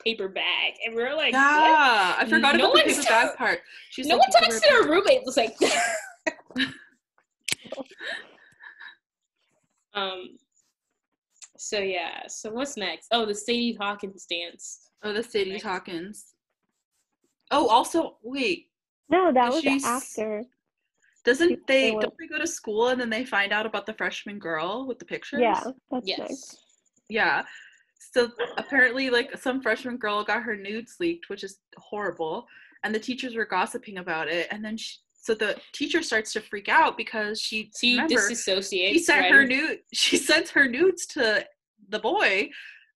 [0.05, 1.41] paper bag, and we are like, what?
[1.41, 3.61] yeah, I forgot No about the paper ta- bag part.
[3.91, 5.23] She's no like, one talks to her roommate.
[5.25, 5.57] Was like,
[9.95, 10.37] um.
[11.63, 12.27] So yeah.
[12.27, 13.07] So what's next?
[13.13, 14.91] Oh, the Sadie Hawkins dance.
[15.05, 15.63] Oh, the Sadie Next.
[15.63, 16.35] Hawkins.
[17.53, 18.69] Oh, also, wait.
[19.09, 20.43] No, that was She's- after.
[21.25, 23.95] Doesn't They they don't they go to school and then they find out about the
[23.95, 25.39] freshman girl with the pictures?
[25.41, 26.19] Yeah, that's Yes.
[26.19, 26.57] nice.
[27.09, 27.45] Yeah.
[28.13, 32.49] So apparently, like some freshman girl got her nudes leaked, which is horrible,
[32.83, 34.49] and the teachers were gossiping about it.
[34.51, 38.93] And then, she, so the teacher starts to freak out because she She remember disassociates.
[38.95, 39.33] she sent right?
[39.33, 39.79] her nude.
[39.93, 41.47] She sends her nudes to
[41.93, 42.51] the boy.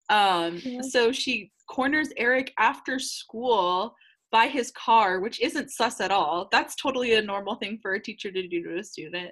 [0.09, 0.83] Um, Yeah.
[0.83, 3.95] so she corners Eric after school
[4.31, 6.49] by his car, which isn't sus at all.
[6.53, 9.31] That's totally a normal thing for a teacher to do to a student.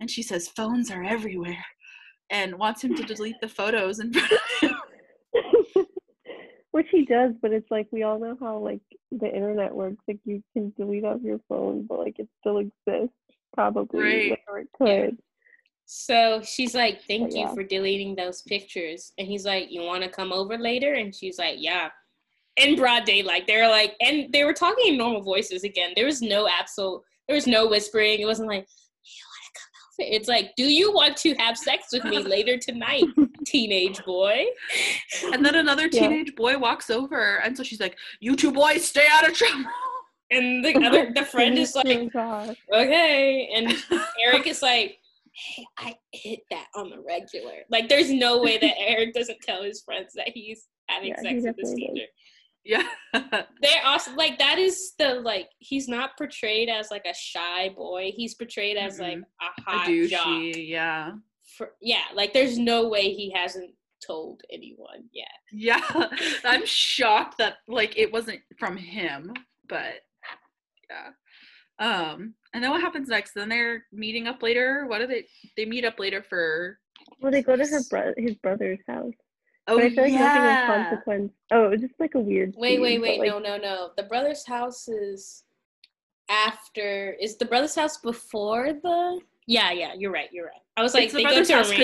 [0.00, 1.64] And she says phones are everywhere,
[2.30, 4.76] and wants him to delete the photos in front of him.
[6.72, 8.80] Which he does, but it's like we all know how like
[9.10, 10.02] the internet works.
[10.06, 13.14] Like you can delete off your phone, but like it still exists.
[13.54, 14.38] Probably, Right.
[14.48, 15.16] or it could.
[15.86, 17.54] So she's like, "Thank you yeah.
[17.54, 21.38] for deleting those pictures." And he's like, "You want to come over later?" And she's
[21.38, 21.90] like, "Yeah."
[22.56, 25.92] In broad daylight, they're like, and they were talking in normal voices again.
[25.94, 28.18] There was no absolute, there was no whispering.
[28.18, 28.66] It wasn't like,
[29.04, 32.22] "You want to come over?" It's like, "Do you want to have sex with me
[32.36, 33.04] later tonight,
[33.44, 34.46] teenage boy?"
[35.32, 36.08] And then another Yeah.
[36.08, 39.70] teenage boy walks over, and so she's like, "You two boys, stay out of trouble."
[40.32, 43.48] And the other, the friend is oh like, Oh, okay.
[43.54, 43.76] And
[44.24, 44.98] Eric is like,
[45.36, 47.52] hey, I hit that on the regular.
[47.70, 51.40] Like, there's no way that Eric doesn't tell his friends that he's having Yeah, he
[51.40, 51.94] sex with this definitely does.
[51.94, 52.06] teacher.
[52.64, 53.42] Yeah.
[53.62, 58.10] They're also like that is the like he's not portrayed as like a shy boy.
[58.14, 60.26] He's portrayed as like a A hot jock.
[60.26, 60.68] douchey.
[60.68, 61.12] Yeah.
[61.56, 63.70] For, yeah, like there's no way he hasn't
[64.04, 65.28] told anyone yet.
[65.52, 65.80] Yeah.
[66.44, 69.32] I'm shocked that like it wasn't from him,
[69.68, 70.00] but
[70.90, 71.10] yeah.
[71.78, 73.32] Um, and then what happens next?
[73.34, 74.86] Then they're meeting up later.
[74.86, 76.78] What do they they meet up later for
[77.20, 79.12] Well, they go to her bro- his brother's house.
[79.68, 80.66] Oh but I feel like nothing of yeah.
[80.66, 81.32] consequence.
[81.50, 82.54] Oh, it was just like a weird.
[82.56, 83.90] Wait, scene, wait, wait, like, no, no, no.
[83.96, 85.42] The brother's house is
[86.30, 87.16] after.
[87.20, 89.20] Is the brother's house before the?
[89.46, 89.94] Yeah, yeah.
[89.94, 90.28] You're right.
[90.32, 90.62] You're right.
[90.76, 91.80] I was like, It's the they go brother's to a house ranch.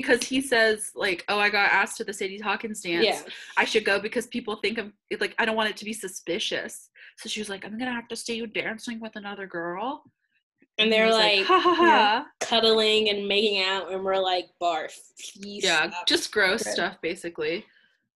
[0.00, 3.04] 'Cause- he says like, "Oh, I got asked to the Sadie Hawkins dance.
[3.04, 3.22] Yeah,
[3.56, 6.88] I should go because people think I'm like I don't want it to be suspicious."
[7.18, 10.04] So she was like, "I'm gonna have to see you dancing with another girl."
[10.78, 14.96] and they're he's like, "Ha ha ha." cuddling and making out, and we're like, barf.
[15.34, 16.06] Yeah, stop.
[16.06, 16.74] just gross Gross.
[16.74, 17.66] stuff basically.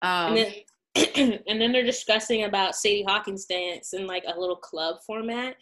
[0.01, 0.55] Um, and
[0.95, 5.57] then and then they're discussing about Sadie Hawkins dance in like a little club format,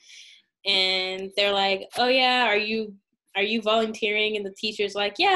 [0.64, 2.94] and they're like, "Oh yeah, are you
[3.36, 5.28] are you volunteering?" And the teacher's like, "Yeah,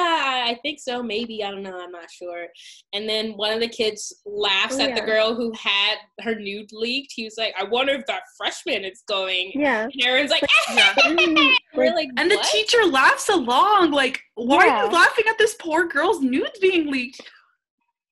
[0.46, 1.02] I, I think so.
[1.02, 1.78] Maybe I don't know.
[1.80, 2.46] I'm not sure."
[2.92, 6.70] And then one of the kids laughs Oh, at the girl who had her nude
[6.72, 7.12] leaked.
[7.14, 9.84] He was like, "I wonder if that freshman is going." Yeah.
[9.84, 10.42] And everyone's like,
[10.74, 10.94] Yeah.
[11.74, 15.38] "We're Like, like, and the "What?" teacher laughs along, like, "Why are you laughing at
[15.38, 17.20] this poor girl's nudes being leaked?"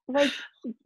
[0.08, 0.30] like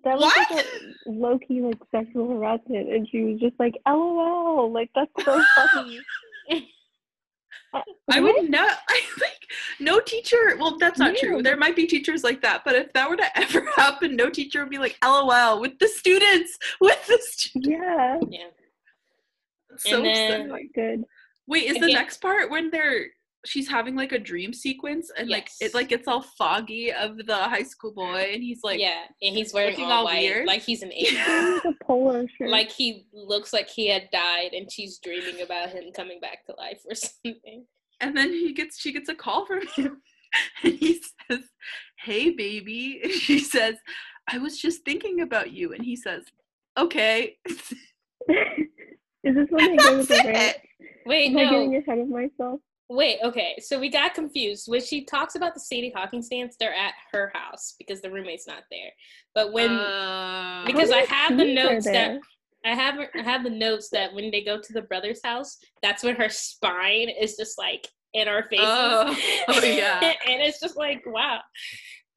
[0.05, 0.51] that was What?
[0.51, 5.11] like a low key like sexual harassment, and she was just like, "LOL!" Like that's
[5.25, 5.43] so
[5.75, 6.01] funny.
[7.73, 8.79] I would not.
[8.89, 9.47] I like
[9.79, 10.57] no teacher.
[10.59, 11.43] Well, that's not true.
[11.43, 14.61] There might be teachers like that, but if that were to ever happen, no teacher
[14.61, 16.59] would be like, "LOL" with the students.
[16.81, 17.69] With the students.
[17.69, 18.19] Yeah.
[18.29, 18.47] Yeah.
[19.77, 20.49] So then-.
[20.49, 21.05] Not good.
[21.47, 23.07] Wait, is the next part when they're
[23.47, 27.35] she's having like a dream sequence and like it like it's all foggy of the
[27.37, 30.47] high school boy and he's like yeah, and he's wearing all, all white, weird.
[30.47, 31.27] like he's an She's alien.
[31.29, 32.49] wearing, like a polo shirt.
[32.51, 36.55] like he looks like he had died and she's dreaming about him coming back to
[36.59, 37.65] life or something.
[38.01, 40.03] and then he gets she gets a call from him
[40.63, 41.41] and he says,
[41.99, 43.75] "Hey baby." And she says,
[44.29, 46.25] "I was just thinking about you." And he says,
[46.79, 47.37] "Okay."
[49.23, 50.25] Is this when they go to That's the it.
[50.27, 50.57] ranch?
[51.07, 52.61] Wait, Am I getting ahead of myself?
[52.91, 53.55] Wait, okay.
[53.61, 54.65] So we got confused.
[54.67, 58.49] When she talks about the Sadie Hawkins dance, they're at her house because the roommate's
[58.49, 58.91] not there.
[59.33, 62.19] But when Uh, because I have the notes that?
[62.65, 66.03] I have I have the notes that when they go to the brother's house, that's
[66.03, 68.67] when her spine is just like in our faces.
[68.67, 69.17] Oh,
[69.49, 70.01] oh, yeah.
[70.03, 71.39] and it's just like wow.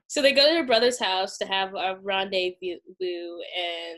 [0.07, 3.97] So they go to their brother's house to have a rendezvous, and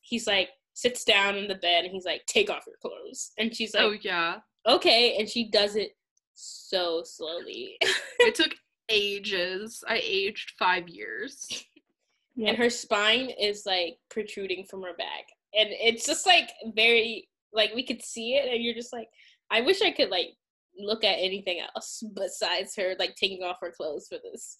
[0.00, 3.54] he's like sits down in the bed and he's like, "Take off your clothes," and
[3.54, 4.38] she's like, oh yeah.
[4.66, 5.92] "Okay," and she does it
[6.36, 7.76] so slowly,
[8.20, 8.54] It took
[8.88, 9.82] ages.
[9.88, 11.64] I aged five years.
[12.36, 12.48] Yeah.
[12.50, 17.74] and her spine is like protruding from her back, and it's just like very like
[17.74, 19.08] we could see it, and you're just like,
[19.50, 20.28] I wish I could like
[20.78, 24.58] look at anything else besides her like taking off her clothes for this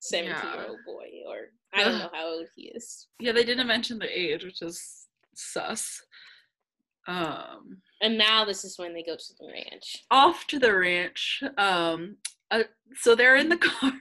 [0.00, 3.66] 17 year old boy or i don't know how old he is Yeah, they didn't
[3.66, 6.02] mention the age, which is sus.
[7.08, 11.42] Um, and now this is when they go to the ranch off to the ranch.
[11.56, 12.16] Um,
[12.50, 12.62] uh,
[12.94, 13.92] so they're in the car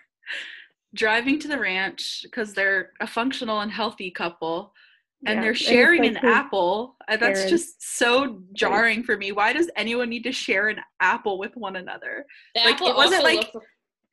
[0.93, 4.73] driving to the ranch because they're a functional and healthy couple.
[5.25, 6.95] And Yeah, they're it's sharing like an his apple.
[7.07, 7.49] And that's parents.
[7.63, 9.31] just so jarring for me.
[9.31, 12.25] Why does anyone need to share an apple with one another?
[12.53, 13.65] the Like, apple it wasn't like- looked-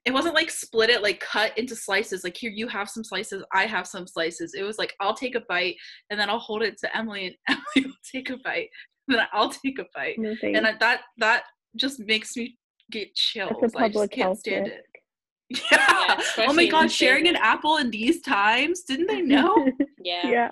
[0.05, 3.43] it wasn't like split it like cut into slices like here you have some slices
[3.53, 4.55] i have some slices.
[4.55, 5.77] It was like i'll take a bite
[6.11, 8.69] and then i'll hold it to emily and emily will take a bite
[9.09, 10.19] and then i'll take a bite.
[10.19, 11.45] No and I, that that
[11.77, 12.57] just makes me
[12.91, 13.57] get chills.
[13.61, 14.77] That's a i just can't health stand risk.
[14.77, 14.85] it.
[15.71, 19.69] Yeah, oh my god sharing an apple in these times didn't they know?
[20.03, 20.31] Yeah.
[20.31, 20.51] yeah.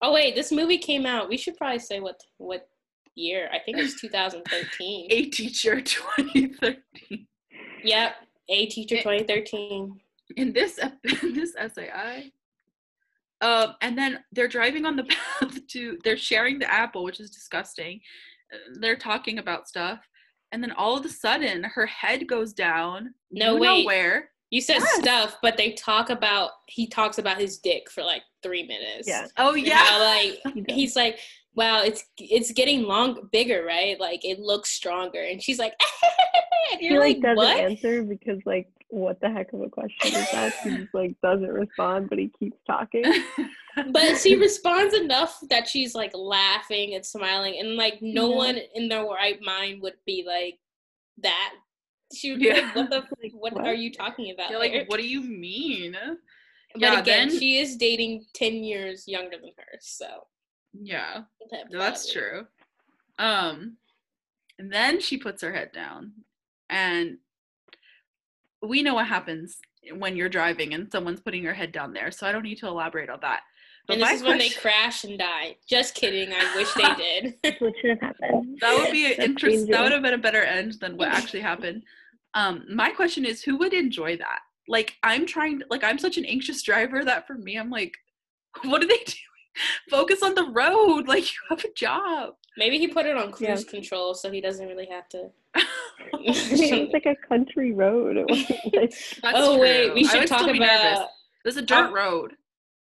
[0.00, 2.68] oh wait this movie came out we should probably say what what
[3.14, 3.50] year?
[3.52, 7.26] I think it was 2013 a teacher 2013
[7.82, 8.14] yep
[8.48, 10.00] a teacher 2013
[10.36, 12.30] in this ep- in this SAI.
[13.40, 15.04] Um, and then they're driving on the
[15.40, 15.98] path to.
[16.04, 18.00] They're sharing the apple, which is disgusting.
[18.80, 20.00] They're talking about stuff,
[20.52, 23.14] and then all of a sudden, her head goes down.
[23.30, 24.30] No, you know where?
[24.50, 24.96] you said Yes.
[25.00, 29.26] stuff but they talk about he talks about his dick for like three minutes Yeah.
[29.36, 31.18] Oh And yeah, how, like he's like
[31.54, 35.74] wow it's it's getting long bigger right like it looks stronger and she's like
[36.72, 39.68] and He you're like like, doesn't what answer because like what the heck of a
[39.68, 40.50] question is that?
[40.64, 43.04] He just like doesn't respond, but he keeps talking.
[43.92, 48.36] but she responds enough that she's like laughing and smiling and like no Yeah.
[48.36, 50.58] one in their right mind would be like
[51.22, 51.52] that
[52.14, 52.72] she would be Yeah.
[52.74, 53.66] like what the Like, what, what?
[53.66, 55.94] are you talking about You're like, there?" what do you mean?
[56.72, 60.06] But Yeah, again, then- she is dating ten years younger than her, so
[60.72, 61.22] Yeah.
[61.70, 62.46] No, that's true.
[63.18, 63.76] Um,
[64.58, 66.12] and then she puts her head down,
[66.68, 67.18] and
[68.62, 69.58] we know what happens
[69.96, 72.10] when you're driving and someone's putting your head down there.
[72.10, 73.40] So I don't need to elaborate on that.
[73.86, 75.56] But And this my is when they crash and die.
[75.68, 76.32] Just kidding.
[76.32, 77.34] I wish they did.
[77.42, 78.58] That's what should have happened.
[78.60, 79.68] that would be an That's interest.
[79.68, 81.84] That would have been a better end than what actually happened.
[82.34, 84.40] Um, my question is, who would enjoy that?
[84.68, 85.60] Like, I'm trying.
[85.60, 87.94] To, Like, I'm such an anxious driver that for me, I'm like,
[88.64, 89.16] what are they doing?
[89.90, 91.08] Focus on the road.
[91.08, 92.34] Like, you have a job.
[92.56, 93.48] Maybe he put it on Yeah.
[93.54, 95.30] cruise control, so he doesn't really have to.
[95.54, 95.62] I
[96.16, 98.16] mean, it was like a country road.
[98.16, 98.90] It wasn't like
[99.22, 100.98] That's oh wait, we should talk still be nervous.
[100.98, 101.08] about.
[101.44, 101.92] This is a dirt Oh.
[101.92, 102.32] road.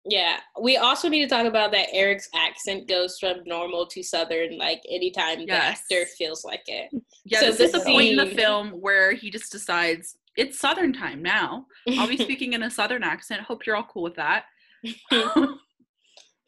[0.05, 4.57] Yeah, we also need to talk about that Eric's accent goes from normal to southern
[4.57, 5.83] like anytime Yes.
[5.91, 6.89] the actor feels like it.
[7.27, 10.59] Yeah, So this, this is the point in the film where he just decides it's
[10.59, 11.67] Southern time now.
[11.99, 13.43] I'll be speaking in a Southern accent.
[13.43, 14.45] Hope you're all cool with that.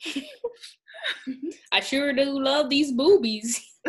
[1.72, 3.64] I sure do love these boobies.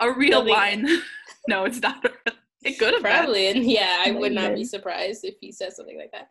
[0.00, 0.86] a real Something- line.
[1.48, 2.04] no, it's not.
[2.04, 2.32] A...
[2.62, 3.12] It could have been.
[3.12, 6.28] Probably, and yeah, I would not be surprised if he said something like that.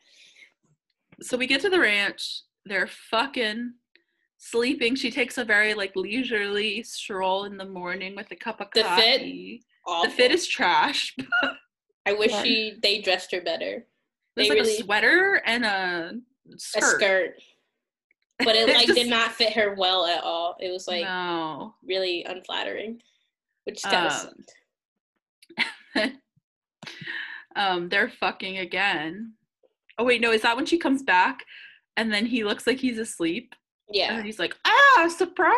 [1.21, 2.43] So we get to the ranch.
[2.65, 3.73] They're fucking
[4.37, 4.95] sleeping.
[4.95, 8.81] She takes a very like leisurely stroll in the morning with a cup of The
[8.83, 8.85] fit?
[8.85, 9.63] coffee.
[9.87, 10.09] Awful.
[10.09, 11.15] The fit is trash.
[12.05, 12.43] I wish Yeah.
[12.43, 13.85] she they dressed her better.
[14.35, 16.11] There's They like really- a sweater and a
[16.57, 16.83] skirt.
[16.83, 17.33] A skirt,
[18.39, 20.55] but it It like did not fit her well at all.
[20.59, 21.75] It was like no.
[21.83, 23.01] really unflattering,
[23.65, 24.33] which kind of
[25.95, 26.11] Um,
[27.55, 29.33] um, they're fucking again.
[29.97, 31.43] Oh wait, no, is that when she comes back
[31.97, 33.53] and then he looks like he's asleep?
[33.91, 35.55] Yeah, then he's like, ah, surprise.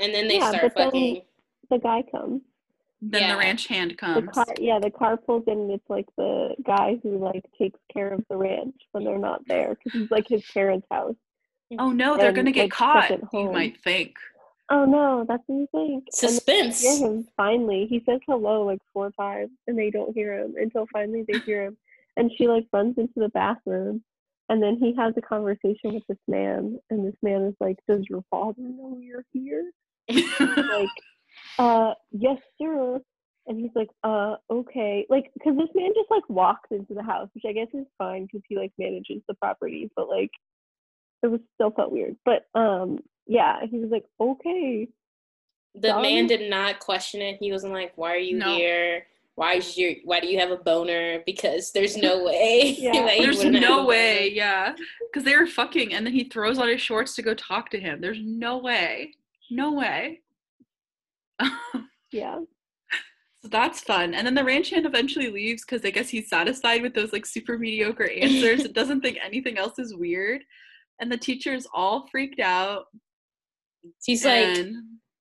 [0.00, 1.22] and then they Yeah, start but then- fucking.
[1.70, 2.42] the guy comes.
[3.06, 3.32] Then Yeah.
[3.34, 4.30] the ranch hand The comes.
[4.32, 5.58] car, yeah, the car pulls in.
[5.58, 9.46] and It's like the guy who like takes care of the ranch when they're not
[9.46, 11.16] there because he's like his parents' house.
[11.78, 13.08] Oh no, they're gonna get like, caught.
[13.08, 14.16] second You might think.
[14.70, 16.04] Oh no, that's what you think.
[16.10, 16.80] Suspense.
[16.80, 17.86] they hear him finally.
[17.88, 21.64] He says hello like four times, and they don't hear him until finally they hear
[21.64, 21.76] him.
[22.16, 24.02] And she like runs into the bathroom,
[24.48, 28.04] and then he has a conversation with this man, and this man is like, "Does
[28.08, 29.70] your father know you're here?"
[30.08, 30.88] like,
[31.58, 33.00] uh, yes, sir.
[33.46, 35.06] And he's like, uh, okay.
[35.10, 38.24] Like, because this man just like walks into the house, which I guess is fine
[38.24, 40.30] because he like manages the property, but like,
[41.24, 42.16] it was still felt weird.
[42.24, 44.88] But um, yeah, he was like, okay.
[45.74, 46.02] The Done?
[46.02, 47.38] man did not question it.
[47.40, 48.54] He wasn't like, "Why are you No.
[48.54, 49.06] here?
[49.34, 52.76] Why is your Why do you have a boner?" Because there's no way.
[52.78, 52.92] Yeah.
[52.92, 54.76] There's wouldn't have a no way, yeah.
[55.10, 57.80] Because they were fucking, and then he throws on his shorts to go talk to
[57.80, 58.00] him.
[58.00, 59.14] There's no way.
[59.50, 60.20] No way.
[62.12, 62.38] Yeah.
[63.42, 64.14] So that's fun.
[64.14, 67.26] And then the ranch hand eventually leaves because I guess he's satisfied with those like
[67.26, 70.42] super mediocre answers and doesn't think anything else is weird.
[71.00, 72.86] And the teacher's all freaked out.
[74.04, 74.76] He's like, and,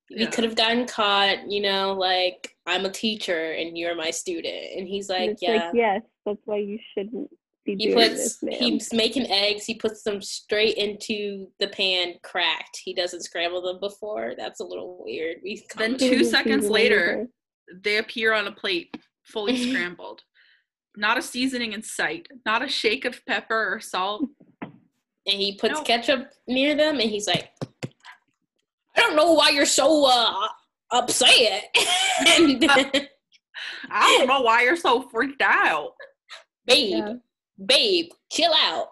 [0.10, 0.30] "We yeah.
[0.30, 4.88] could have gotten caught." You know, like I'm a teacher and you're my student, and
[4.88, 7.30] he's like, it's "Yeah." like, yes, that's why you shouldn't
[7.66, 8.56] be He doing puts this, man.
[8.60, 9.66] he's making eggs.
[9.66, 12.80] He puts them straight into the pan, cracked.
[12.84, 14.34] He doesn't scramble them before.
[14.38, 15.38] That's a little weird.
[15.44, 17.28] We Then two seconds season later,
[17.74, 20.24] they appear on a plate, fully scrambled.
[20.96, 22.28] Not a seasoning in sight.
[22.46, 24.30] Not a shake of pepper or salt.
[25.26, 25.84] And he puts No.
[25.84, 27.52] ketchup near them, and he's like,
[28.96, 30.48] "I don't know why you're so uh,
[30.92, 31.74] upset."
[32.28, 32.64] and
[33.90, 35.94] I don't know why you're so freaked out.
[36.66, 37.14] babe, Yeah.
[37.66, 38.90] babe, chill out.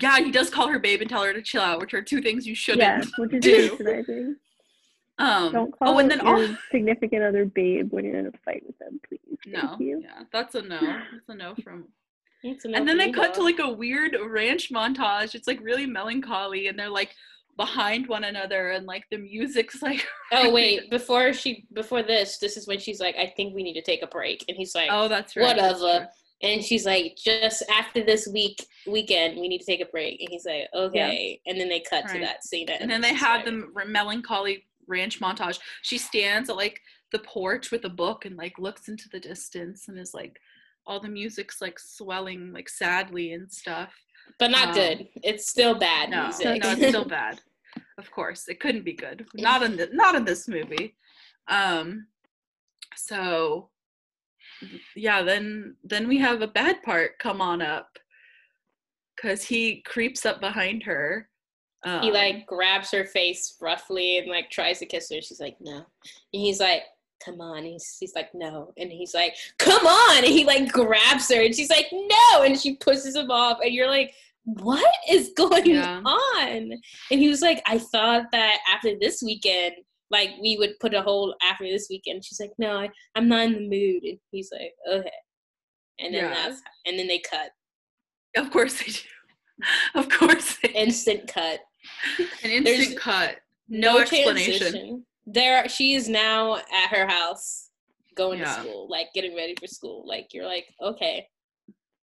[0.00, 2.22] Yeah, he does call her babe and tell her to chill out, which are two
[2.22, 3.70] things you shouldn't Yeah, which is do.
[3.76, 4.36] patronizing.
[5.18, 8.32] Um, Don't call oh, and then your all significant other babe when you're in a
[8.42, 9.20] fight with them, please.
[9.46, 10.00] no, Thank you.
[10.02, 10.80] yeah, that's a no.
[10.80, 11.88] That's a no from.
[12.42, 15.34] And then they cut to like a weird ranch montage.
[15.34, 17.14] It's like really melancholy, and they're like
[17.56, 20.06] behind one another, and like the music's like.
[20.32, 23.74] Oh wait, before she before this, this is when she's like, "I think we need
[23.74, 25.56] to take a break," and he's like, Oh, that's right.
[25.56, 26.08] that's whatever.
[26.42, 30.20] And she's like, just after this week weekend, we need to take a break.
[30.20, 31.40] And he's like, okay.
[31.46, 32.68] And then they cut to that scene.
[32.70, 35.58] And then they had the melancholy ranch montage.
[35.82, 36.80] She stands at like
[37.12, 40.40] the porch with a book and like looks into the distance and is like,
[40.90, 43.94] all the music's like swelling like sadly and stuff.
[44.40, 45.08] but not um, good.
[45.22, 46.62] It's still bad No, music.
[46.62, 47.40] no, it's still bad.
[47.96, 49.24] Of course, it couldn't be good.
[49.34, 50.96] Not in the, not in this movie.
[51.46, 52.06] Um,
[52.96, 53.70] so
[54.96, 57.98] yeah, then then we have a bad part come on up
[59.14, 61.28] because he creeps up behind her.
[61.84, 65.20] Um, he like grabs her face roughly and like tries to kiss her.
[65.22, 65.76] She's like, no.
[65.76, 65.84] And
[66.32, 66.82] he's like,
[67.24, 67.58] come on.
[67.58, 68.72] And he's, he's like, no.
[68.76, 70.18] And he's like, come on.
[70.18, 72.42] And he like grabs her and she's like, no.
[72.42, 73.58] And she pushes him off.
[73.62, 74.14] And you're like,
[74.44, 76.00] what is going Yeah.
[76.04, 76.46] on?
[77.10, 79.74] And he was like, I thought that after this weekend,
[80.10, 82.24] like we would put a hold after this weekend.
[82.24, 84.02] She's like, no, I, I'm not in the mood.
[84.02, 85.10] And he's like, okay.
[86.00, 86.34] And then Yeah.
[86.48, 87.50] that's, and then they cut.
[88.36, 88.98] Of course they do.
[89.94, 90.74] Of course they do.
[90.78, 91.60] Instant cut.
[92.42, 93.36] An instant there's cut.
[93.68, 94.58] No, explanation.
[94.58, 95.06] transition.
[95.32, 97.70] There, she is now at her house,
[98.16, 98.46] going Yeah.
[98.46, 100.06] to school, like getting ready for school.
[100.06, 101.28] Like you're like, okay,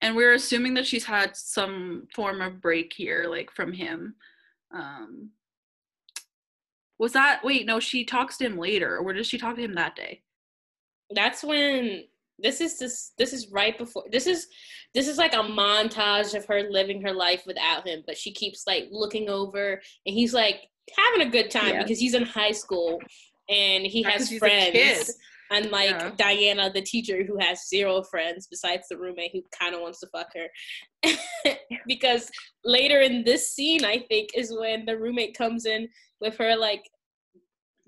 [0.01, 4.15] And we're assuming that she's had some form of break here, like from him.
[4.71, 5.31] Um
[6.99, 9.75] was that wait, no, she talks to him later, or does she talk to him
[9.75, 10.23] that day?
[11.11, 12.03] that's when
[12.37, 14.47] this is this this is right before this is
[14.93, 18.67] this is like a montage of her living her life without him but she keeps
[18.67, 21.83] like looking over and he's like having a good time Yeah.
[21.83, 23.01] because he's in high school
[23.49, 24.71] and he has he's a kid.
[24.95, 25.17] friends
[25.51, 26.11] unlike Yeah.
[26.17, 30.07] diana the teacher who has zero friends besides the roommate who kind of wants to
[30.07, 30.47] fuck her
[31.87, 32.29] because
[32.65, 35.87] later in this scene i think is when the roommate comes in
[36.19, 36.83] with her like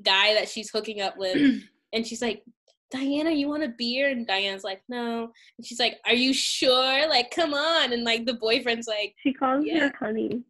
[0.04, 1.38] guy that she's hooking up with
[1.93, 2.43] and she's like
[2.91, 4.10] Diana, you want a beer?
[4.10, 5.30] And Diana's like, no.
[5.60, 7.08] And she's like, are you sure?
[7.08, 7.93] Like, come on.
[7.93, 9.89] And like the boyfriend's like, She calls Yeah.
[9.89, 10.41] her honey.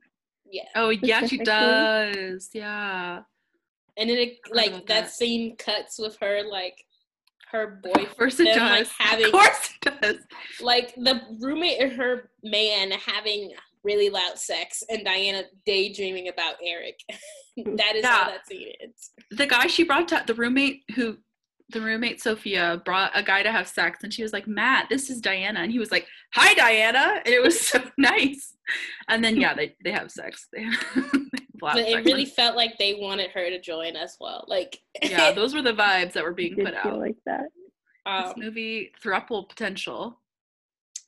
[0.52, 0.64] Yeah.
[0.76, 2.50] Oh yeah, she does.
[2.54, 3.22] Yeah.
[3.98, 5.12] And then it like that that.
[5.12, 6.76] scene cuts with her like
[7.52, 8.70] her boyfriend Of course it them, does.
[8.72, 10.16] like having of course it does.
[10.62, 13.52] like the roommate and her man having
[13.84, 17.00] really loud sex and Diana daydreaming about Eric.
[17.78, 18.32] that is how Yeah.
[18.32, 19.12] that scene is.
[19.32, 21.18] The guy she brought to the roommate who
[21.72, 25.10] the roommate Sophia brought a guy to have sex and she was like, Matt, this
[25.10, 25.60] is Diana.
[25.60, 27.22] And he was like, Hi Diana.
[27.26, 28.56] And it was so nice.
[29.08, 30.48] And then yeah, they, they have sex.
[30.56, 34.16] They have, they have But it really felt like they wanted her to join as
[34.20, 34.46] well.
[34.48, 36.98] Like yeah, those were the vibes that were being put out.
[36.98, 37.46] like that.
[38.06, 40.20] this um, movie thruple potential.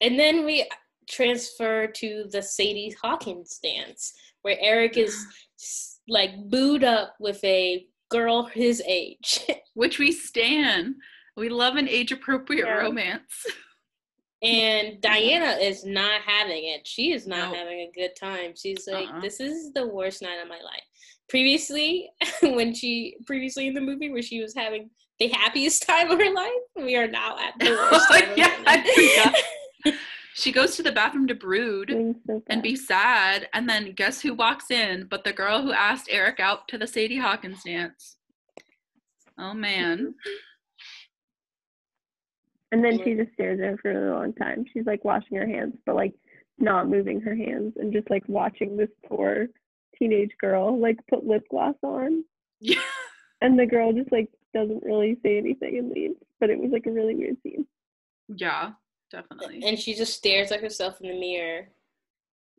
[0.02, 0.68] And then we
[1.10, 5.16] transfer to the Sadie Hawkins dance, where Eric is
[6.08, 9.42] like booed up with a girl his age.
[9.74, 10.96] Which we stan.
[11.36, 12.74] We love an age appropriate Yeah.
[12.78, 13.46] romance.
[14.44, 16.86] and Diana is not having it.
[16.88, 17.56] She is not Nope.
[17.58, 18.54] having a good time.
[18.56, 19.22] She's like, Uh-uh.
[19.22, 20.84] this is the worst night of my life.
[21.30, 22.10] Previously,
[22.42, 24.90] when she, previously in the movie where she was having
[25.20, 28.50] the happiest time of her life, we are now at the worst time of Yeah,
[28.50, 29.34] her I life.
[29.86, 30.00] forgot.
[30.34, 34.34] She goes to the bathroom to brood so and be sad, and then guess who
[34.34, 35.08] walks in?
[35.10, 38.18] But the girl who asked Eric out to the Sadie Hawkins dance.
[39.38, 40.16] Oh man.
[42.72, 44.66] And then she just stares at her for a really long time.
[44.72, 46.14] She's like washing her hands, but like
[46.58, 49.48] not moving her hands and just like watching this poor
[49.98, 52.24] teenage girl like put lip gloss on.
[52.62, 52.80] Yeah.
[53.42, 56.16] And the girl just like doesn't really say anything and leaves.
[56.40, 57.66] But it was like a really weird scene.
[58.34, 58.72] Yeah,
[59.12, 59.64] definitely.
[59.66, 61.68] and she just stares at herself in the mirror,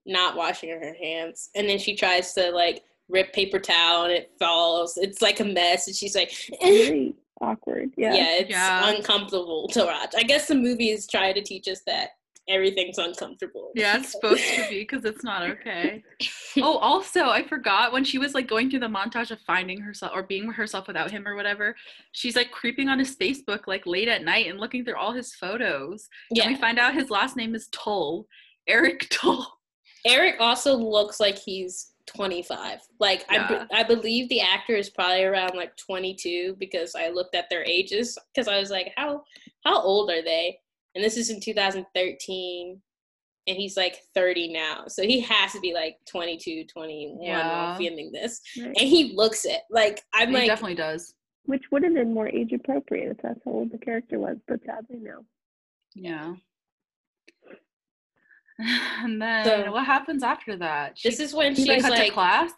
[0.06, 1.50] not washing her hands.
[1.54, 4.96] And then she tries to like rip paper towel and it falls.
[4.96, 5.86] It's like a mess.
[5.86, 6.32] And she's like.
[6.62, 7.90] Very awkward.
[7.96, 8.14] yeah.
[8.14, 8.34] Yeah.
[8.38, 8.94] it's Yeah.
[8.94, 10.14] uncomfortable to watch.
[10.16, 12.10] I guess the movie is trying to teach us that
[12.48, 13.70] everything's uncomfortable.
[13.74, 16.02] Yeah, it's supposed to be because it's not okay.
[16.58, 20.12] Oh, also, I forgot when she was like going through the montage of finding herself
[20.14, 21.74] or being herself without him or whatever.
[22.12, 25.34] She's like creeping on his Facebook like late at night and looking through all his
[25.34, 26.08] photos.
[26.30, 26.44] yeah.
[26.44, 28.26] And we find out his last name is Tull,
[28.66, 29.46] Eric Tull.
[30.04, 32.80] Eric also looks like he's 25.
[32.98, 33.64] Like I, Yeah.
[33.70, 37.62] be- I believe the actor is probably around like 22 because I looked at their
[37.64, 39.22] ages because I was like, how
[39.64, 40.58] how old are they?
[40.94, 42.80] And this is in 2013
[43.48, 44.84] and he's like 30 now.
[44.88, 47.76] So he has to be like 22, 21 Yeah.
[47.76, 48.40] filming this.
[48.58, 48.66] Right.
[48.68, 49.62] And he looks it.
[49.70, 51.14] Like I'm he like definitely does.
[51.44, 54.60] Which would have been more age appropriate if that's how old the character was, but
[54.64, 55.24] sadly no.
[55.94, 56.34] Yeah.
[58.58, 60.98] And then So- what happens after that?
[60.98, 62.52] She, this is when she she's cut like to class.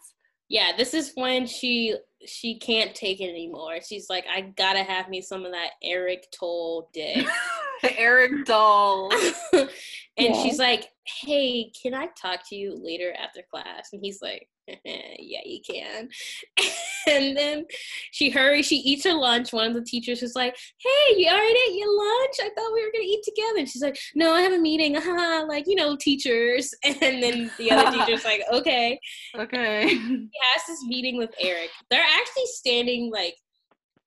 [0.49, 1.95] Yeah, this is when she
[2.27, 3.77] she can't take it anymore.
[3.87, 7.25] She's like, I gotta have me some of that Eric Tull dick.
[7.97, 9.11] Eric Doll.
[9.53, 9.69] and
[10.17, 10.43] Yeah.
[10.43, 10.87] she's like,
[11.21, 13.89] Hey, can I talk to you later after class?
[13.93, 14.47] And he's like,
[15.17, 16.09] Yeah, you can.
[17.07, 17.65] and then
[18.11, 19.53] she hurries, she eats her lunch.
[19.53, 22.35] One of the teachers is like, Hey, you already ate your lunch?
[22.41, 23.59] I thought we were gonna eat together.
[23.59, 24.95] And she's like, No, I have a meeting.
[24.95, 26.73] Haha, like, you know, teachers.
[26.83, 28.99] And then the other teacher's like, Okay
[29.35, 29.87] Okay.
[29.87, 31.69] he has this meeting with Eric.
[31.89, 33.35] They're actually standing like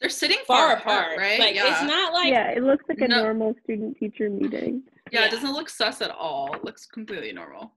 [0.00, 1.38] They're sitting far, far, apart, right?
[1.40, 1.70] Like yeah.
[1.70, 3.22] it's not like yeah, it looks like a No.
[3.24, 4.82] normal student teacher meeting.
[5.10, 5.26] yeah, yeah.
[5.26, 6.52] it doesn't look sus at all.
[6.54, 7.72] It looks completely normal.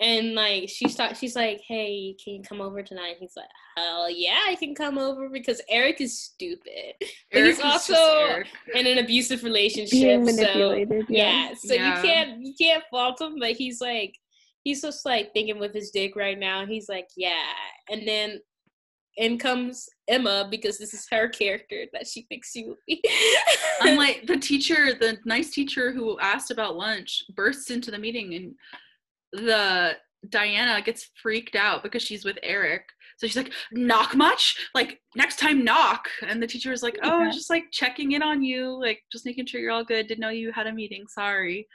[0.00, 4.10] And like she's ta- she's like, "Hey, can you come over tonight?" He's like, "Hell
[4.10, 8.42] yeah, I can come over because Eric is stupid, but Eric he's is also
[8.74, 9.92] in an abusive relationship.
[9.92, 11.06] Being so manipulated.
[11.08, 11.96] yeah, so Yeah.
[11.96, 13.36] you can't you can't fault him.
[13.38, 14.14] But he's like,
[14.64, 16.66] he's just like thinking with his dick right now.
[16.66, 17.44] He's like, yeah,
[17.88, 18.40] and then
[19.16, 23.00] in comes Emma because this is her character that she thinks she will be.
[23.80, 28.34] I'm like the teacher, the nice teacher who asked about lunch bursts into the meeting
[28.34, 28.54] and
[29.34, 29.96] the
[30.30, 32.82] Diana gets freaked out because she's with Eric.
[33.18, 34.56] So she's like, knock much?
[34.74, 36.08] Like next time knock.
[36.26, 37.30] And the teacher was like, Oh, Yeah.
[37.30, 40.06] just like checking in on you, like just making sure you're all good.
[40.08, 41.68] Didn't know you had a meeting, sorry.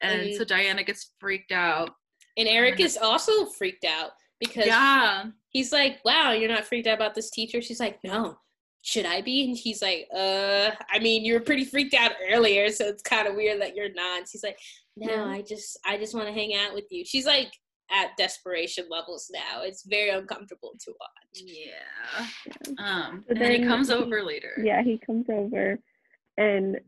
[0.00, 1.90] And And- so Diana gets freaked out.
[2.36, 4.10] and Eric is also freaked out
[4.40, 5.24] because Yeah.
[5.50, 8.38] he's like, "Wow, you're not freaked out about this teacher?" She's like, "No."
[8.82, 9.44] Should I be?
[9.44, 13.26] And he's like, "Uh, I mean, you were pretty freaked out earlier, so it's kind
[13.26, 14.58] of weird that you're not." And she's like,
[15.00, 17.50] "No, I just, I just want to hang out with you." She's like
[17.90, 19.62] at desperation levels now.
[19.62, 21.42] It's very uncomfortable to watch.
[21.42, 22.26] Yeah.
[22.78, 24.52] Um So and then he comes he- over later.
[24.62, 25.78] Yeah, he comes over
[26.36, 26.78] and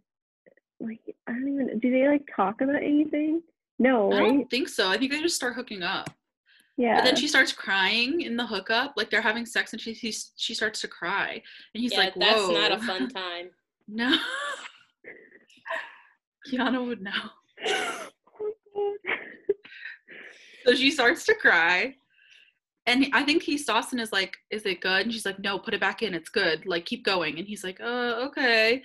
[0.78, 3.42] like I don't even do they like talk about anything?
[3.78, 4.28] No, I right?
[4.28, 4.90] don't think so.
[4.90, 6.10] I think they just start hooking up.
[6.76, 6.96] Yeah.
[6.96, 10.14] But then she starts crying in the hookup, like they're having sex, and she she,
[10.36, 11.42] she starts to cry,
[11.74, 13.50] and he's yeah, like, "Whoa, that's not a fun time.
[13.88, 14.16] no."
[16.50, 17.10] Kiana would know.
[20.66, 21.94] So she starts to cry,
[22.86, 25.58] and I think he stops and is like, "Is it good?" And she's like, "No,
[25.58, 26.14] put it back in.
[26.14, 26.66] It's good.
[26.66, 28.82] Like keep going." And he's like, Oh, okay."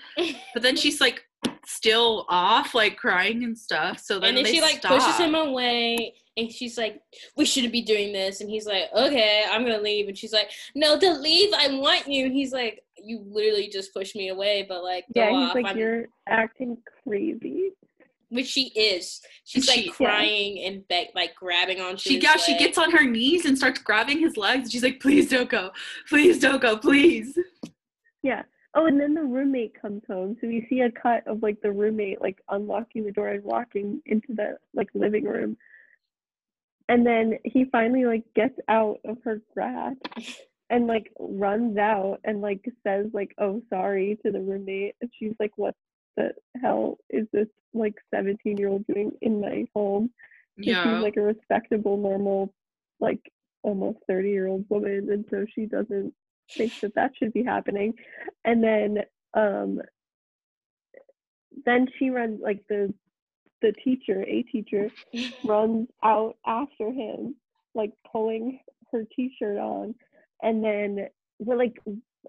[0.54, 1.26] But then she's like,
[1.66, 4.00] still off, like crying and stuff.
[4.00, 5.00] So then and then they she like stop.
[5.00, 7.02] pushes him away and she's like
[7.38, 10.52] we shouldn't be doing this and he's like okay i'm gonna leave and she's like
[10.76, 14.66] no don't leave i want you and he's like you literally just pushed me away
[14.68, 17.72] but like go yeah, he's off like I'm, you're acting crazy.
[18.30, 20.08] Which she is she's She- like yeah.
[20.08, 21.98] crying and be- like grabbing on.
[21.98, 24.72] She his yeah, she gets on her knees and starts grabbing his legs.
[24.72, 25.72] She's like, "Please don't go.
[26.10, 26.78] Please don't go.
[26.78, 27.38] Please."
[28.24, 28.44] Yeah.
[28.74, 31.72] Oh, and then the roommate comes home, so we see a cut of like the
[31.72, 35.56] roommate like unlocking the door and walking into the like living room.
[36.90, 39.98] And then he finally like gets out of her grasp
[40.70, 44.96] and like runs out and like says like, "Oh, sorry" to the roommate.
[45.02, 45.76] And she's like, "What
[46.18, 50.12] the hell is this like 17 year old doing in my home?"
[50.58, 50.84] And Yeah.
[50.84, 52.54] She's like a respectable, normal,
[53.00, 53.22] like
[53.64, 56.14] almost 30 year old woman, and so she doesn't
[56.58, 57.94] think that that should be happening.
[58.46, 59.00] And then,
[59.34, 59.82] um,
[61.66, 62.94] then she runs like the
[63.62, 64.90] the teacher, a teacher,
[65.44, 67.36] runs out after him,
[67.74, 68.60] like pulling
[68.92, 69.96] her t-shirt on,
[70.42, 71.08] and then
[71.40, 71.76] we're like,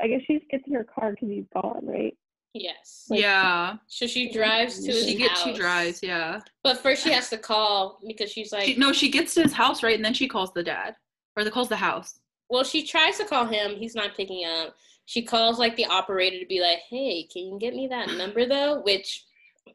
[0.00, 2.16] I guess she just gets in her car because he's gone, right?
[2.62, 3.74] Yes like- yeah.
[3.86, 6.40] so she drives to his She gets she drives, yeah.
[6.64, 9.52] but first she has to call because she's like She, no, she gets to his
[9.52, 9.94] house, right?
[9.96, 10.96] And then she calls the dad.
[11.36, 12.18] Or the calls the house.
[12.48, 13.76] Well, she tries to call him.
[13.76, 14.74] He's not picking up.
[15.04, 18.46] She calls like the operator to be like, "Hey, can you get me that number
[18.46, 19.24] though?" Which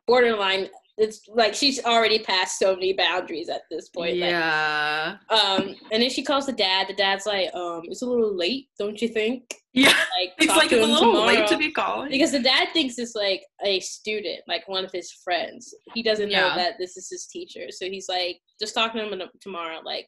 [0.08, 0.70] borderline.
[1.02, 4.18] It's like she's already passed so many boundaries at this point.
[4.18, 5.18] Like, yeah.
[5.30, 6.88] um, and then she calls the dad.
[6.88, 9.88] The dad's like, "Um, it's a little late, don't you think?" yeah.
[9.90, 12.12] Like, It's like it's a little late to be calling.
[12.12, 15.74] because the dad thinks it's like a student, like one of his friends.
[15.96, 19.22] He doesn't know that this is his teacher, so he's like, "Just talk to him
[19.42, 20.08] tomorrow, like,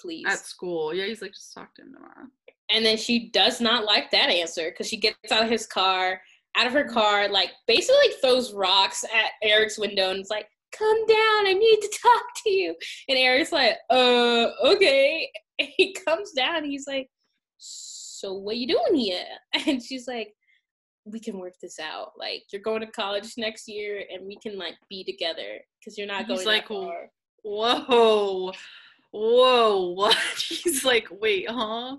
[0.00, 0.94] please." At school.
[0.94, 2.28] Yeah, he's like, just talk to him tomorrow.
[2.70, 6.22] And then she does not like that answer because she gets out of his car,
[6.56, 10.46] out of her car, like basically like throws rocks at Eric's window and is like,
[10.76, 12.74] "Come down, I need to talk to you."
[13.08, 16.56] And Eric's like, "Uh, okay." And he comes down.
[16.56, 17.08] And he's like,
[17.58, 19.24] "So what you doing here?"
[19.66, 20.32] And she's like,
[21.04, 22.12] "We can work this out.
[22.18, 26.06] Like you're going to college next year, and we can like be together because you're
[26.06, 27.10] not He's going like, far."
[27.42, 28.52] Whoa.
[29.10, 29.92] Whoa.
[29.92, 30.16] What?
[30.38, 31.96] He's like, wait, huh?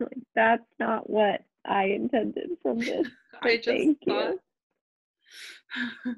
[0.00, 3.08] Like that's not what I intended from this.
[3.42, 4.34] I just thank thought.
[6.06, 6.14] you.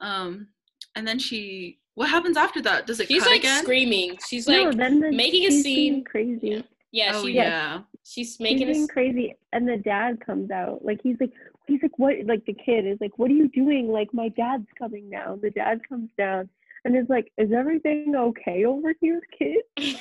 [0.00, 0.48] um,
[0.94, 1.78] and then she.
[1.94, 2.86] What happens after that?
[2.86, 3.62] Does it She's cut like again?
[3.62, 4.18] screaming.
[4.28, 5.92] She's no, like then the, making a scene.
[5.94, 6.48] being crazy.
[6.48, 6.62] Yeah.
[6.92, 7.80] Yeah, oh she, yeah.
[8.04, 10.84] she's He's making a being s- crazy, and the dad comes out.
[10.84, 11.32] Like he's like,
[11.66, 12.14] he's like, what?
[12.26, 13.88] Like the kid is like, what are you doing?
[13.88, 15.40] Like my dad's coming down.
[15.42, 16.48] The dad comes down
[16.84, 19.64] and is like, is everything okay over here, kid?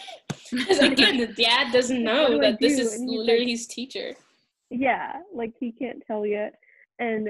[0.51, 3.39] Because again, the dad doesn't Like, what know do I that this is And literally
[3.39, 4.13] like- his teacher.
[4.69, 6.55] Yeah, like he can't tell yet.
[6.99, 7.29] And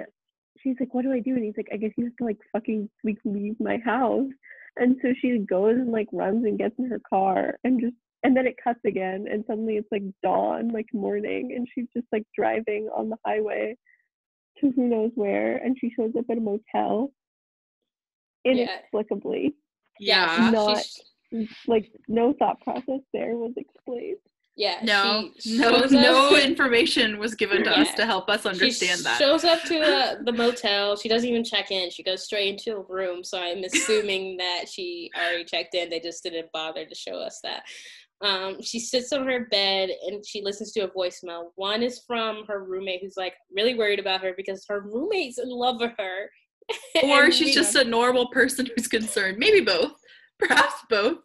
[0.59, 1.35] she's like, what do I do?
[1.35, 4.29] And he's like, I guess you have to like fucking like leave my house.
[4.77, 8.35] And so she goes and like runs and gets in her car and just and
[8.35, 12.23] then it cuts again and suddenly it's like dawn, like morning, and she's just like
[12.35, 13.75] driving on the highway
[14.59, 17.11] to who knows where, and she shows up at a motel
[18.43, 18.51] Yeah.
[18.53, 19.53] inexplicably.
[19.99, 20.49] Yeah.
[20.51, 20.83] Not-
[21.29, 24.17] she's, like no thought process there was explained.
[24.57, 24.79] Yeah.
[24.83, 29.17] No, she no, no information was given to us to help us understand that.
[29.17, 29.31] she that.
[29.31, 30.95] shows up to uh, the motel.
[30.95, 31.89] She doesn't even check in.
[31.89, 33.23] She goes straight into a room.
[33.23, 35.89] So I'm assuming that she already checked in.
[35.89, 37.63] They just didn't bother to show us that.
[38.21, 41.47] Um, she sits on her bed and she listens to a voicemail.
[41.55, 45.49] One is from her roommate who's like really worried about her because her roommate's in
[45.49, 46.29] love with her.
[47.03, 49.37] or she's just a normal person who's concerned.
[49.37, 49.91] Maybe both.
[50.39, 51.19] Perhaps both.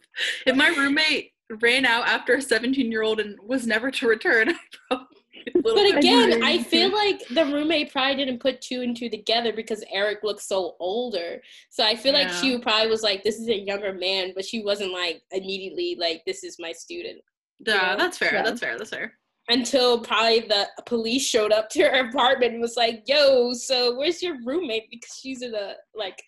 [0.46, 1.29] If my roommate
[1.60, 4.56] ran out after a 17 year old and was never to return, I'd
[4.88, 6.46] probably be a little But again, agree.
[6.46, 10.46] I feel like the roommate probably didn't put two and two together because Eric looks
[10.46, 11.40] so older.
[11.70, 14.62] So I feel like she probably was like, "This is a younger man," but she
[14.62, 17.20] wasn't like immediately like, "This is my student."
[17.66, 17.96] Yeah, know?
[17.98, 18.34] that's fair.
[18.34, 18.42] Yeah.
[18.42, 18.78] That's fair.
[18.78, 19.12] That's fair.
[19.48, 24.22] Until probably the police showed up to her apartment and was like, "Yo, so where's
[24.22, 26.22] your roommate?" Because she's in a like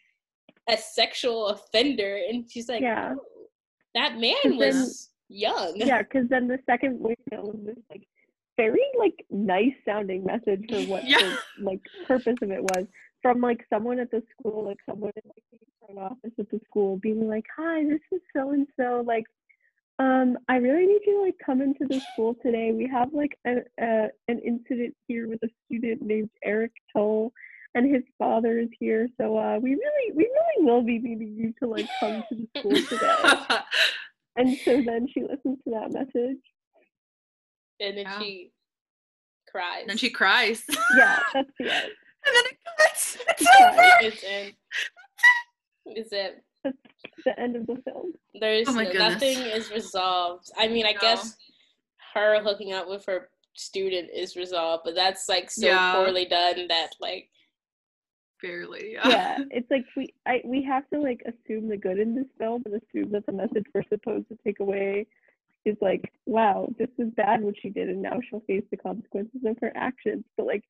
[0.68, 3.14] a sexual offender, and she's like, Yeah.
[3.16, 3.46] "Oh,
[3.94, 8.06] "That man was young." Yeah, because then the second voicemail was this like
[8.56, 11.18] very like nice sounding message for what Yeah.
[11.58, 12.86] the like purpose of it was
[13.22, 15.58] from like someone at the school, like someone in like the
[15.94, 19.02] front office at the school, being like, "Hi, this is so and so.
[19.06, 19.24] Like,
[19.98, 22.72] um, I really need you to like come into the school today.
[22.72, 27.32] We have like a, a an incident here with a student named Eric Tull."
[27.74, 31.54] And his father is here, so uh, we really, we really will be needing you
[31.62, 33.56] to like come to the school today.
[34.36, 36.38] And so then she listens to that message.
[37.80, 38.18] and then Yeah.
[38.20, 38.52] she
[39.50, 39.86] cries.
[39.88, 40.62] and she cries.
[40.96, 41.92] Yeah, that's the end.
[42.24, 43.18] and then it cuts.
[43.28, 43.78] It's She cries.
[43.78, 44.06] over.
[44.06, 44.52] It's in.
[45.96, 46.42] Is it?
[46.64, 46.76] That's
[47.24, 48.12] the end of the film.
[48.40, 50.50] There's Oh my nothing is resolved.
[50.56, 51.00] I mean, I No.
[51.00, 51.36] guess
[52.14, 55.92] her hooking up with her student is resolved, but that's like so Yeah.
[55.96, 57.28] poorly done that like
[58.42, 58.92] Barely.
[58.94, 62.62] Yeah, it's like we I we have to like assume the good in this film
[62.66, 65.06] and assume that the message we're supposed to take away
[65.64, 69.40] is like, wow, this is bad what she did, and now she'll face the consequences
[69.46, 70.24] of her actions.
[70.36, 70.64] But like,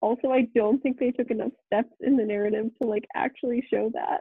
[0.00, 3.90] also, I don't think they took enough steps in the narrative to like actually show
[3.94, 4.20] that.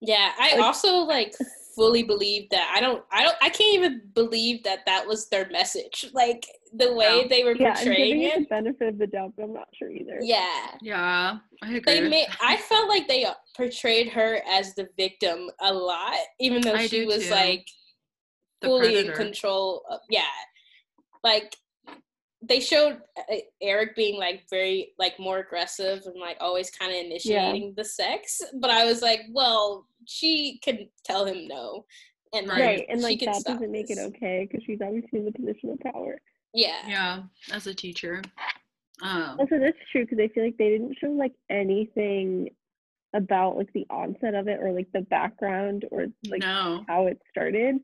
[0.00, 0.32] yeah.
[0.38, 1.34] I Like- also like
[1.74, 5.48] fully believe that I don't I don't I can't even believe that that was their
[5.50, 6.06] message.
[6.12, 7.28] Like the way No.
[7.28, 10.18] they were Yeah, portraying it the benefit of the doubt, but I'm not sure either.
[10.20, 10.74] Yeah.
[10.82, 11.80] Yeah, I agree.
[11.84, 12.26] They with made.
[12.40, 17.04] I felt like they portrayed her as the victim a lot, even though I she
[17.04, 17.30] was too.
[17.30, 17.66] like
[18.60, 19.82] The fully in control.
[19.90, 20.22] Of, yeah,
[21.22, 21.56] like
[22.46, 26.98] they showed uh, Eric being like very like more aggressive and like always kind of
[26.98, 31.84] initiating the sex, but I was like, well, she can tell him no,
[32.32, 34.80] and like, Right, and she like can that stop doesn't make it okay because she's
[34.82, 36.20] obviously in the position of power.
[36.52, 38.22] Yeah, Yeah, as a teacher.
[39.02, 42.50] Um, Also, that's true because I feel like they didn't show like anything
[43.14, 46.84] about like the onset of it or like the background or like no.
[46.88, 47.76] how it started.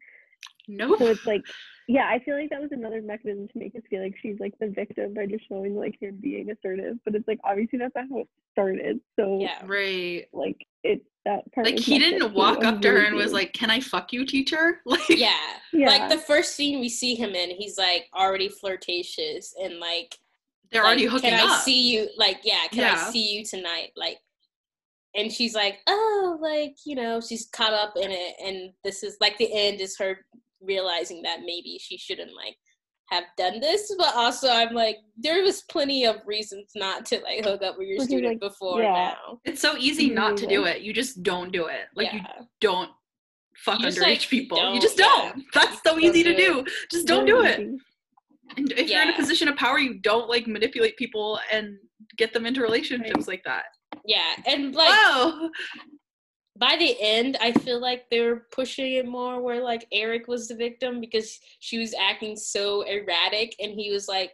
[0.70, 0.98] Nope.
[0.98, 1.42] So it's like,
[1.88, 4.54] yeah, I feel like that was another mechanism to make us feel like she's like
[4.60, 6.96] the victim by just showing like him being assertive.
[7.04, 9.00] But it's like obviously that's not how it started.
[9.18, 9.60] So yeah.
[9.66, 10.26] right.
[10.32, 13.70] like it that part Like he didn't walk up to her and was like, "Can
[13.70, 15.34] I fuck you, teacher?" Like, Yeah.
[15.72, 20.16] yeah, Like the first scene we see him in, he's like already flirtatious and like
[20.70, 21.58] they're like, already hooking can up.
[21.58, 22.08] I see you?
[22.16, 23.04] Like, yeah, can Yeah.
[23.06, 23.90] I see you tonight?
[23.96, 24.18] Like,
[25.16, 29.16] and she's like, oh, like you know, she's caught up in it, and this is
[29.20, 30.24] like the end is her
[30.60, 32.56] realizing that maybe she shouldn't like
[33.10, 37.44] have done this, but also I'm like, there was plenty of reasons not to like
[37.44, 39.14] hook up with your student like, before yeah.
[39.14, 39.40] now.
[39.44, 40.82] It's so easy not to do it.
[40.82, 41.86] You just don't do it.
[41.96, 42.20] Like you
[42.60, 42.90] don't
[43.56, 44.58] fuck You just, underage like, people.
[44.58, 45.06] you don't, just yeah.
[45.06, 45.44] don't.
[45.54, 46.70] That's so Don't easy to do do.
[46.90, 47.58] Just don't do it.
[47.58, 51.76] And if you're in a position of power, you don't like manipulate people and
[52.16, 53.64] get them into relationships like that.
[54.04, 55.50] yeah, and like Wow.
[56.56, 60.48] By the end, I feel like they were pushing it more where like Eric was
[60.48, 64.32] the victim because she was acting so erratic and he was like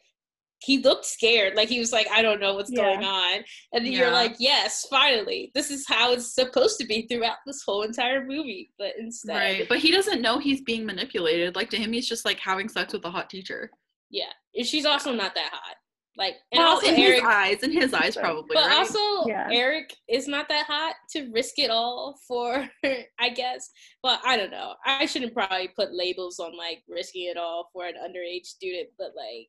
[0.60, 1.54] he looked scared.
[1.54, 3.44] Like he was like, I don't know what's going on.
[3.74, 3.98] And then Yeah.
[3.98, 5.50] you're like, Yes, finally.
[5.54, 8.72] This is how it's supposed to be throughout this whole entire movie.
[8.78, 9.68] But instead Right.
[9.68, 11.54] But he doesn't know he's being manipulated.
[11.56, 13.70] Like to him, he's just like having sex with a hot teacher.
[14.10, 14.32] yeah.
[14.56, 15.76] And she's also not that hot.
[16.16, 18.54] Like and well, also in Eric his eyes, in his eyes, probably.
[18.54, 18.78] But right?
[18.78, 19.48] also, Yeah.
[19.52, 22.68] Eric is not that hot to risk it all for,
[23.20, 23.70] I guess.
[24.02, 24.74] But I don't know.
[24.84, 29.08] I shouldn't probably put labels on like risking it all for an underage student, but
[29.14, 29.48] like,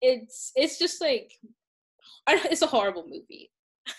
[0.00, 1.32] it's it's just like,
[2.28, 3.50] it's a horrible movie.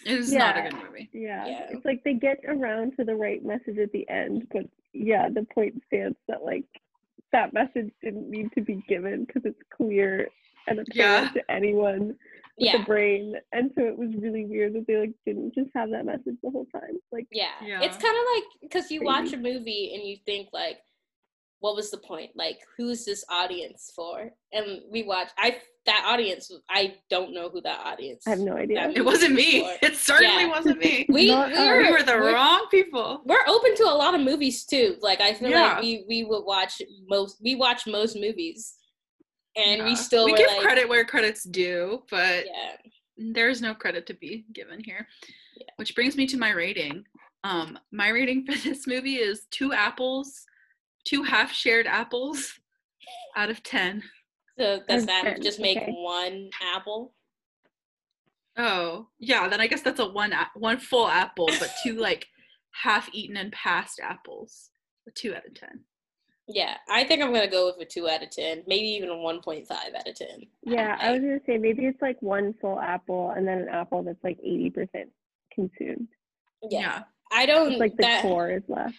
[0.06, 1.10] it is not a good movie.
[1.14, 1.48] Yeah.
[1.48, 1.68] Yeah.
[1.70, 4.64] It's like they get around to the right message at the end, but
[4.94, 6.66] yeah, the point stands that like
[7.34, 10.30] that message didn't need to be given because it's clear
[10.68, 11.42] and apparent Yeah.
[11.42, 12.16] to anyone
[12.60, 12.82] Yeah.
[12.82, 16.06] a brain, and so it was really weird that they like didn't just have that
[16.06, 16.98] message the whole time.
[17.12, 17.52] Like, Yeah.
[17.64, 17.82] Yeah.
[17.84, 20.80] It's kind of like because you watch a movie and you think like,
[21.60, 22.32] what was the point?
[22.36, 24.32] Like, who's this audience for?
[24.54, 25.30] And we watch.
[25.40, 26.52] I that audience.
[26.70, 28.28] I don't know who that audience.
[28.28, 28.92] I have no idea.
[28.94, 29.62] It wasn't me.
[29.62, 29.76] Before.
[29.82, 30.50] It certainly Yeah.
[30.50, 31.06] wasn't me.
[31.10, 33.22] We Not we were, we were the we're, wrong people.
[33.26, 34.98] We're open to a lot of movies too.
[35.02, 35.74] Like I feel Yeah.
[35.76, 37.38] like we we would watch most.
[37.42, 38.76] We watch most movies,
[39.58, 42.76] and we still we were give like, credit where credit's due, but Yeah.
[43.18, 45.08] there's no credit to be given here.
[45.56, 45.66] Yeah.
[45.78, 47.04] Which brings me to my rating.
[47.44, 50.46] Um, my rating for this movie is two apples,
[51.06, 52.54] two half shared apples
[53.36, 54.04] out of ten.
[54.60, 55.92] So does that Okay, just make okay.
[55.92, 57.14] one apple?
[58.58, 59.48] Oh, yeah.
[59.48, 62.28] Then I guess that's a one a- one full apple, but two like
[62.72, 64.70] half eaten and passed apples.
[65.08, 65.82] A two out of ten.
[66.48, 69.18] Yeah, I think I'm gonna go with a two out of ten, maybe even a
[69.18, 70.44] one point five out of ten.
[70.64, 73.60] yeah, um, I Like, was gonna say maybe it's like one full apple and then
[73.60, 75.10] an apple that's like eighty percent
[75.54, 76.08] consumed.
[76.70, 77.04] yeah.
[77.30, 78.96] I don't It's like the that core is left.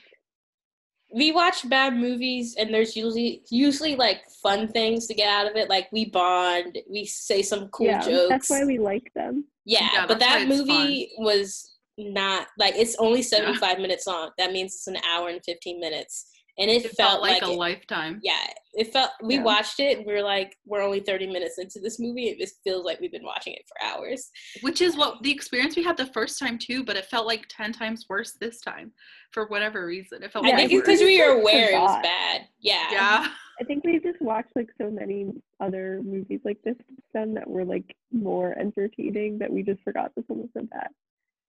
[1.14, 5.56] we watch bad movies and there's usually usually like fun things to get out of
[5.56, 5.70] it.
[5.70, 8.28] Like we bond, we say some cool yeah, jokes.
[8.28, 9.46] that's why we like them.
[9.64, 14.30] yeah, Yeah, but that it's movie was not like it's only 75 minutes long.
[14.36, 16.26] That means it's an hour and 15 minutes.
[16.58, 18.20] And it, It felt like, a it- lifetime.
[18.24, 18.44] yeah,
[18.74, 19.42] it felt we Yeah.
[19.44, 22.28] watched it and we are like, we're only 30 minutes into this movie.
[22.30, 24.28] It just feels like we've been watching it for hours.
[24.62, 27.46] Which is what the experience we had the first time too, but it felt like
[27.48, 28.92] ten times worse this time
[29.30, 30.22] for whatever reason.
[30.24, 32.48] It felt I Yeah, way think it's because we just, were aware it was bad.
[32.58, 32.88] Yeah.
[32.90, 33.28] yeah.
[33.60, 36.76] I think we just watched like so many other movies like this
[37.14, 40.88] done that were like more entertaining that we just forgot this one was so bad.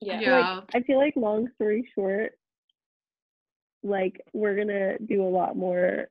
[0.02, 0.20] Yeah.
[0.20, 0.40] Yeah.
[0.60, 2.34] Like I feel like long story short,
[3.84, 6.08] like we're gonna do a lot more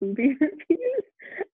[0.00, 1.04] movie reviews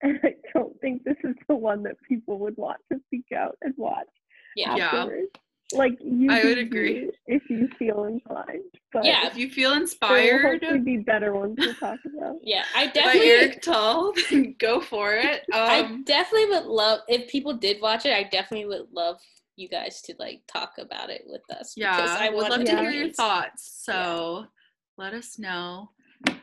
[0.03, 3.57] and I don't think this is the one that people would want to seek out
[3.63, 4.07] and watch
[4.55, 4.77] Yeah.
[4.77, 4.85] Yeah.
[4.87, 5.29] afterwards.
[5.73, 7.11] Like you I would agree.
[7.27, 8.63] if you feel inclined.
[8.93, 9.27] But Yeah.
[9.27, 12.37] If you feel inspired, there will inspired hopefully be better ones to talk about.
[12.41, 12.63] Yeah.
[12.77, 14.13] I by definitely Eric Tull,
[14.61, 15.43] go for it.
[15.53, 18.13] I Um, definitely would love if people did watch it.
[18.13, 19.17] I definitely would love
[19.57, 21.73] you guys to like talk about it with us.
[21.77, 23.81] yeah, I I would love to hear your thoughts.
[23.83, 24.47] So
[24.99, 25.91] let us know.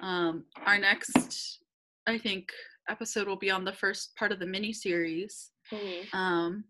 [0.02, 1.60] Um, our next,
[2.08, 2.50] I think,
[2.90, 5.52] episode will be on the first part of the mini series.
[5.72, 6.14] Mhm.
[6.14, 6.64] Um,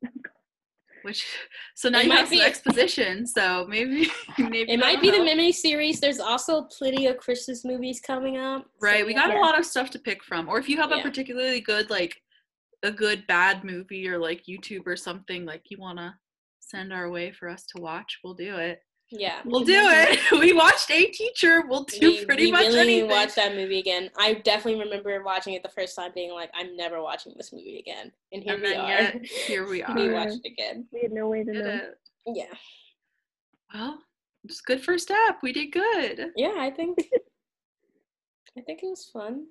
[1.02, 1.26] which
[1.76, 3.26] so now It you might have be- exposition.
[3.28, 4.08] So maybe
[4.38, 6.00] maybe It might be the mini series.
[6.00, 8.64] There's also plenty of Christmas movies coming up.
[8.64, 9.40] so Right, we got Yeah.
[9.40, 10.48] a lot of stuff to pick from.
[10.48, 12.16] Or if you have a particularly good, like
[12.84, 16.14] a good bad movie or like YouTube or something, like you want to
[16.60, 18.80] send our way for us to watch, we'll do it.
[19.16, 19.42] Yeah.
[19.46, 20.20] We'll do it.
[20.40, 21.64] We watched A Teacher.
[21.68, 23.10] We'll do we, pretty we much really anything.
[23.10, 24.10] watch that movie again.
[24.18, 27.78] I definitely remember watching it the first time, being like, "I'm never watching this movie
[27.80, 28.88] again." And here and we are.
[28.90, 29.96] yet here we are.
[29.96, 30.88] we watched it again.
[30.92, 31.70] We had no way to Did know.
[31.76, 32.00] it.
[32.26, 32.54] Yeah,
[33.74, 34.00] Well,
[34.46, 35.38] it's good first step.
[35.44, 36.32] We did good.
[36.36, 36.56] yeah.
[36.58, 36.98] I think,
[38.58, 39.46] I think it was fun.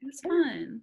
[0.00, 0.80] It was fun.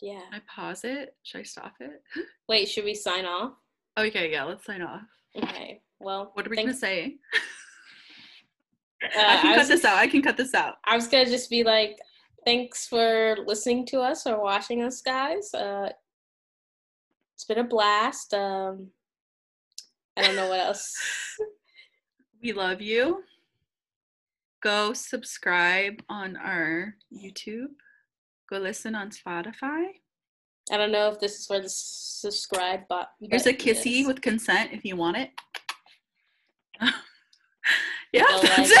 [0.00, 0.20] Yeah.
[0.32, 1.14] I pause it.
[1.22, 2.02] Should I stop it?
[2.48, 3.52] Wait, should we sign off?
[3.98, 5.02] Okay, yeah, let's sign off.
[5.36, 5.80] Okay.
[6.02, 7.16] Well, What are we thanks- gonna say?
[9.02, 9.98] Uh, I can I cut this out.
[9.98, 10.76] I can cut this out.
[10.84, 11.98] I was gonna just be like,
[12.44, 15.52] thanks for listening to us or watching us, guys.
[15.54, 15.90] Uh,
[17.34, 18.32] it's been a blast.
[18.34, 18.90] Um,
[20.16, 20.94] I don't know what else.
[22.42, 23.22] We love you.
[24.64, 27.68] Go subscribe on our YouTube.
[28.50, 29.86] Go listen on Spotify.
[30.72, 33.06] I don't know if this is where the subscribe button.
[33.30, 34.08] Here's a kissy is.
[34.08, 35.30] with consent if you want it.
[38.12, 38.80] yeah, So, that's like,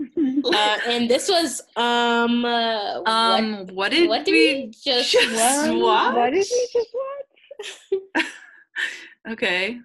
[0.00, 0.44] it.
[0.54, 4.54] uh, and this was um uh, um, what, what, did what did we?
[4.54, 5.76] we just just What?
[5.76, 6.14] watch?
[6.14, 8.24] What did we just watch?
[9.28, 9.78] Okay,